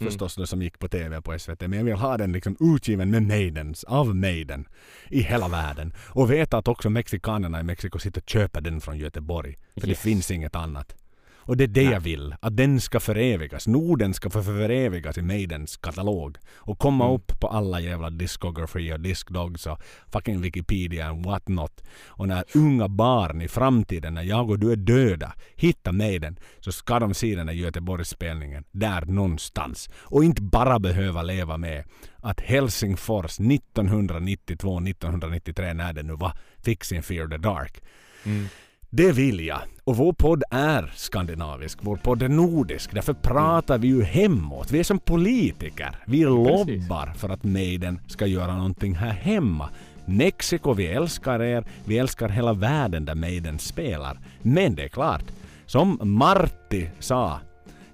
Mm. 0.00 0.10
Förstås 0.10 0.34
det 0.34 0.46
som 0.46 0.62
gick 0.62 0.78
på 0.78 0.88
TV 0.88 1.22
på 1.22 1.38
SVT. 1.38 1.60
Men 1.60 1.72
jag 1.72 1.84
vill 1.84 1.94
ha 1.94 2.16
den 2.16 2.32
liksom 2.32 2.56
utgiven 2.60 3.10
med 3.10 3.22
Maidens, 3.22 3.84
av 3.84 4.14
Maiden. 4.16 4.68
I 5.08 5.20
hela 5.22 5.48
världen. 5.48 5.92
Och 6.08 6.30
veta 6.30 6.58
att 6.58 6.68
också 6.68 6.90
mexikanerna 6.90 7.60
i 7.60 7.62
Mexiko 7.62 7.98
sitter 7.98 8.20
och 8.20 8.28
köper 8.28 8.60
den 8.60 8.80
från 8.80 8.98
Göteborg. 8.98 9.58
För 9.74 9.88
Yes. 9.88 9.98
det 9.98 10.02
finns 10.02 10.30
inget 10.30 10.56
annat. 10.56 10.96
Och 11.44 11.56
det 11.56 11.64
är 11.64 11.68
det 11.68 11.82
Nej. 11.84 11.92
jag 11.92 12.00
vill. 12.00 12.34
Att 12.40 12.56
den 12.56 12.80
ska 12.80 13.00
förevigas. 13.00 13.66
Norden 13.66 14.14
ska 14.14 14.30
få 14.30 14.42
förevigas 14.42 15.18
i 15.18 15.22
Maidens 15.22 15.76
katalog. 15.76 16.36
Och 16.54 16.78
komma 16.78 17.04
Mm. 17.04 17.16
upp 17.16 17.40
på 17.40 17.48
alla 17.48 17.80
jävla 17.80 18.10
discography 18.10 18.92
och 18.92 19.00
discdogs 19.00 19.66
och 19.66 19.80
fucking 20.12 20.40
Wikipedia 20.40 21.06
and 21.08 21.26
what 21.26 21.48
not. 21.48 21.82
Och 22.06 22.28
när 22.28 22.44
unga 22.54 22.88
barn 22.88 23.42
i 23.42 23.48
framtiden, 23.48 24.14
när 24.14 24.22
jag 24.22 24.50
och 24.50 24.58
du 24.58 24.72
är 24.72 24.76
döda, 24.76 25.32
hittar 25.56 25.92
Maiden 25.92 26.36
så 26.60 26.72
ska 26.72 26.98
de 26.98 27.14
se 27.14 27.36
den 27.36 27.48
här 27.48 27.54
Göteborgsspelningen 27.54 28.64
där 28.70 29.04
någonstans. 29.04 29.90
Och 29.96 30.24
inte 30.24 30.42
bara 30.42 30.78
behöva 30.78 31.22
leva 31.22 31.56
med 31.56 31.84
att 32.16 32.40
Helsingfors 32.40 33.38
1992-1993 33.40 35.74
när 35.74 35.92
det 35.92 36.02
nu 36.02 36.12
var, 36.16 36.32
fick 36.64 36.84
sin 36.84 37.02
Fear 37.02 37.28
the 37.28 37.36
Dark. 37.36 37.82
Mm. 38.24 38.46
Det 38.94 39.12
vill 39.12 39.46
jag. 39.46 39.60
Och 39.84 39.96
vår 39.96 40.12
podd 40.12 40.42
är 40.50 40.92
skandinavisk. 40.96 41.78
Vår 41.82 41.96
podd 41.96 42.22
är 42.22 42.28
nordisk. 42.28 42.94
Därför 42.94 43.12
pratar 43.12 43.78
vi 43.78 43.88
ju 43.88 44.02
hemåt. 44.02 44.70
Vi 44.70 44.78
är 44.78 44.84
som 44.84 44.98
politiker. 44.98 45.96
Vi 46.06 46.24
lobbar 46.24 47.14
för 47.16 47.28
att 47.28 47.44
Maiden 47.44 48.00
ska 48.06 48.26
göra 48.26 48.56
någonting 48.56 48.94
här 48.94 49.10
hemma. 49.10 49.68
Mexiko, 50.04 50.72
vi 50.72 50.86
älskar 50.86 51.42
er. 51.42 51.64
Vi 51.84 51.98
älskar 51.98 52.28
hela 52.28 52.52
världen 52.52 53.04
där 53.04 53.14
Maiden 53.14 53.58
spelar. 53.58 54.18
Men 54.42 54.74
det 54.74 54.84
är 54.84 54.88
klart, 54.88 55.24
som 55.66 55.98
Martti 56.02 56.90
sa 56.98 57.40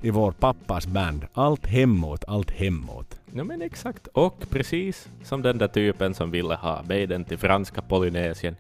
i 0.03 0.11
vår 0.11 0.33
pappas 0.33 0.87
band, 0.87 1.27
allt 1.33 1.67
hemåt, 1.67 2.25
allt 2.29 2.51
hemåt. 2.51 3.21
Ja 3.35 3.45
men 3.45 3.63
exakt. 3.63 4.07
Och 4.07 4.51
precis 4.51 5.09
som 5.25 5.43
den 5.43 5.59
där 5.59 5.69
typen 5.69 6.15
som 6.15 6.31
ville 6.31 6.55
ha 6.55 6.83
Maiden 6.89 7.25
till 7.25 7.39
franska 7.39 7.83
Polynesien 7.83 8.57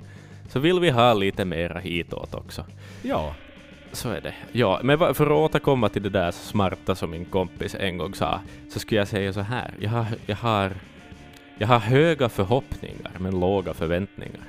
så 0.48 0.58
vill 0.58 0.80
vi 0.80 0.90
ha 0.90 1.14
lite 1.14 1.44
mera 1.44 1.78
hitåt 1.78 2.34
också. 2.34 2.64
Ja, 3.02 3.34
Så 3.92 4.10
är 4.10 4.20
det. 4.20 4.34
Ja, 4.52 4.80
men 4.82 4.98
för 4.98 5.26
att 5.26 5.32
återkomma 5.32 5.88
till 5.88 6.02
det 6.02 6.10
där 6.10 6.30
smarta 6.30 6.94
som 6.94 7.10
min 7.10 7.24
kompis 7.24 7.74
en 7.78 7.98
gång 7.98 8.14
sa, 8.14 8.40
så 8.70 8.78
skulle 8.78 9.00
jag 9.00 9.08
säga 9.08 9.32
så 9.32 9.40
här. 9.40 9.74
Jag 9.80 9.90
har, 9.90 10.06
jag 10.26 10.36
har, 10.36 10.72
jag 11.58 11.68
har 11.68 11.78
höga 11.78 12.28
förhoppningar 12.28 13.12
men 13.18 13.40
låga 13.40 13.74
förväntningar. 13.74 14.40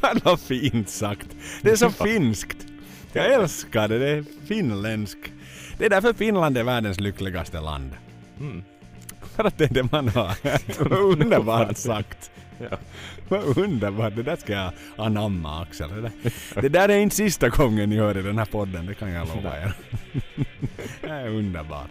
Vad 0.24 0.40
fint 0.40 0.88
sagt. 0.88 1.28
Det 1.62 1.70
är 1.70 1.76
så 1.76 1.90
finskt. 2.04 2.66
Jag 3.12 3.32
älskar 3.32 3.88
det. 3.88 3.98
Det 3.98 4.08
är 4.08 4.24
finländskt. 4.46 5.32
Det 5.78 5.86
är 5.86 5.90
därför 5.90 6.12
Finland 6.12 6.58
är 6.58 6.62
världens 6.64 7.00
lyckligaste 7.00 7.60
land. 7.60 7.90
Mm. 8.40 8.62
För 9.36 9.44
att 9.44 9.58
det 9.58 9.64
är 9.64 9.74
det 9.74 9.92
man 9.92 10.08
har. 10.08 10.34
Underbart 10.92 11.76
sagt. 11.76 12.30
Ja. 12.70 12.76
Vad 13.28 13.58
underbart. 13.58 14.16
Det 14.16 14.22
där 14.22 14.36
ska 14.36 14.52
jag 14.52 14.72
anamma 14.96 15.62
Axel. 15.62 15.88
Det 15.90 16.00
där, 16.00 16.12
det 16.62 16.68
där 16.68 16.88
är 16.88 16.96
inte 16.98 17.16
sista 17.16 17.48
gången 17.48 17.90
ni 17.90 17.96
hör 17.96 18.18
i 18.18 18.22
den 18.22 18.38
här 18.38 18.44
podden. 18.44 18.86
Det 18.86 18.94
kan 18.94 19.10
jag 19.12 19.28
lova 19.28 19.60
er. 19.62 19.72
Det 21.00 21.06
är 21.08 21.28
underbart. 21.28 21.88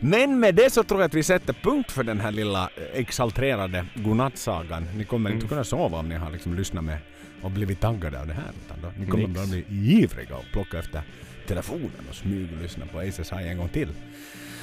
Men 0.00 0.40
med 0.40 0.54
det 0.54 0.70
så 0.72 0.82
tror 0.82 1.00
jag 1.00 1.06
att 1.08 1.14
vi 1.14 1.22
sätter 1.22 1.52
punkt 1.52 1.92
för 1.92 2.02
den 2.04 2.20
här 2.20 2.32
lilla 2.32 2.70
exalterade 2.94 3.86
godnattsagan. 3.94 4.86
Ni 4.96 5.04
kommer 5.04 5.30
inte 5.30 5.38
Mm. 5.44 5.48
kunna 5.48 5.64
sova 5.64 5.98
om 5.98 6.08
ni 6.08 6.14
har 6.14 6.30
liksom 6.30 6.54
lyssnat 6.54 6.84
med 6.84 6.98
och 7.42 7.50
blivit 7.50 7.80
taggade 7.80 8.20
av 8.20 8.26
det 8.26 8.32
här. 8.34 8.50
Utan 8.66 8.78
då, 8.82 8.92
ni 9.00 9.06
kommer 9.06 9.26
Nix. 9.26 9.40
bara 9.40 9.46
bli 9.46 9.64
ivriga 10.02 10.36
och 10.36 10.44
plocka 10.52 10.78
efter 10.78 11.02
telefonen 11.46 11.90
och 12.08 12.14
smyglyssna 12.14 12.86
på 12.92 12.98
Aces 13.00 13.32
High 13.32 13.50
en 13.50 13.58
gång 13.58 13.68
till. 13.68 13.88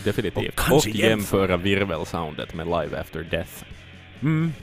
Definitivt. 0.03 0.59
Och 0.71 0.75
Och, 0.77 0.87
jämföra 0.87 1.57
virvelsoundet 1.57 2.53
med 2.53 2.65
Live 2.65 2.99
After 3.01 3.23
Death. 3.31 3.63
Mm. 4.21 4.53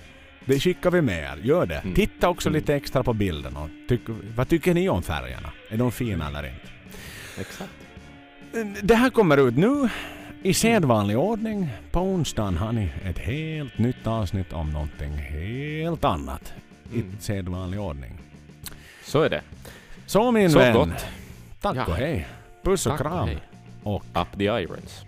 Det 0.47 0.61
skickar 0.61 0.91
vi 0.91 1.03
med 1.03 1.19
er. 1.19 1.37
Gör 1.43 1.67
det. 1.67 1.79
Mm. 1.79 1.95
Titta 1.95 2.29
också 2.29 2.49
Mm. 2.49 2.61
lite 2.61 2.75
extra 2.75 3.03
på 3.03 3.13
bilden. 3.13 3.57
Och 3.57 3.69
tyck, 3.89 4.01
vad 4.37 4.49
tycker 4.49 4.75
ni 4.75 4.89
om 4.89 5.03
färgerna? 5.03 5.51
Är 5.71 5.77
de 5.77 5.93
fina 5.93 6.29
eller 6.29 6.45
inte? 6.47 6.67
Exakt. 7.41 7.71
Det 8.83 8.95
här 8.95 9.11
kommer 9.11 9.49
ut 9.49 9.57
nu 9.57 9.89
i 10.43 10.55
sedvanlig 10.55 11.19
ordning. 11.19 11.69
På 11.91 12.01
onsdagen 12.01 12.57
har 12.57 12.73
ni 12.73 12.91
ett 13.05 13.19
helt 13.19 13.79
nytt 13.79 14.07
avsnitt 14.07 14.53
om 14.53 14.71
någonting 14.73 15.13
helt 15.13 16.05
annat. 16.05 16.53
Mm. 16.93 17.07
I 17.19 17.23
sedvanlig 17.23 17.81
ordning. 17.81 18.19
Så 19.05 19.23
är 19.23 19.31
det. 19.31 19.41
Så 20.07 20.31
min 20.31 20.51
Så 20.51 20.59
vän. 20.59 20.75
gott. 20.75 21.07
Tack 21.61 21.77
Ja. 21.77 21.85
och 21.87 21.95
hej. 21.95 22.27
Puss 22.63 22.87
och 22.87 22.93
Tack 22.93 23.01
och 23.01 23.07
kram. 23.13 23.29
hej. 23.29 23.39
Och 23.83 24.05
Up 24.15 24.39
the 24.39 24.45
irons. 24.45 25.05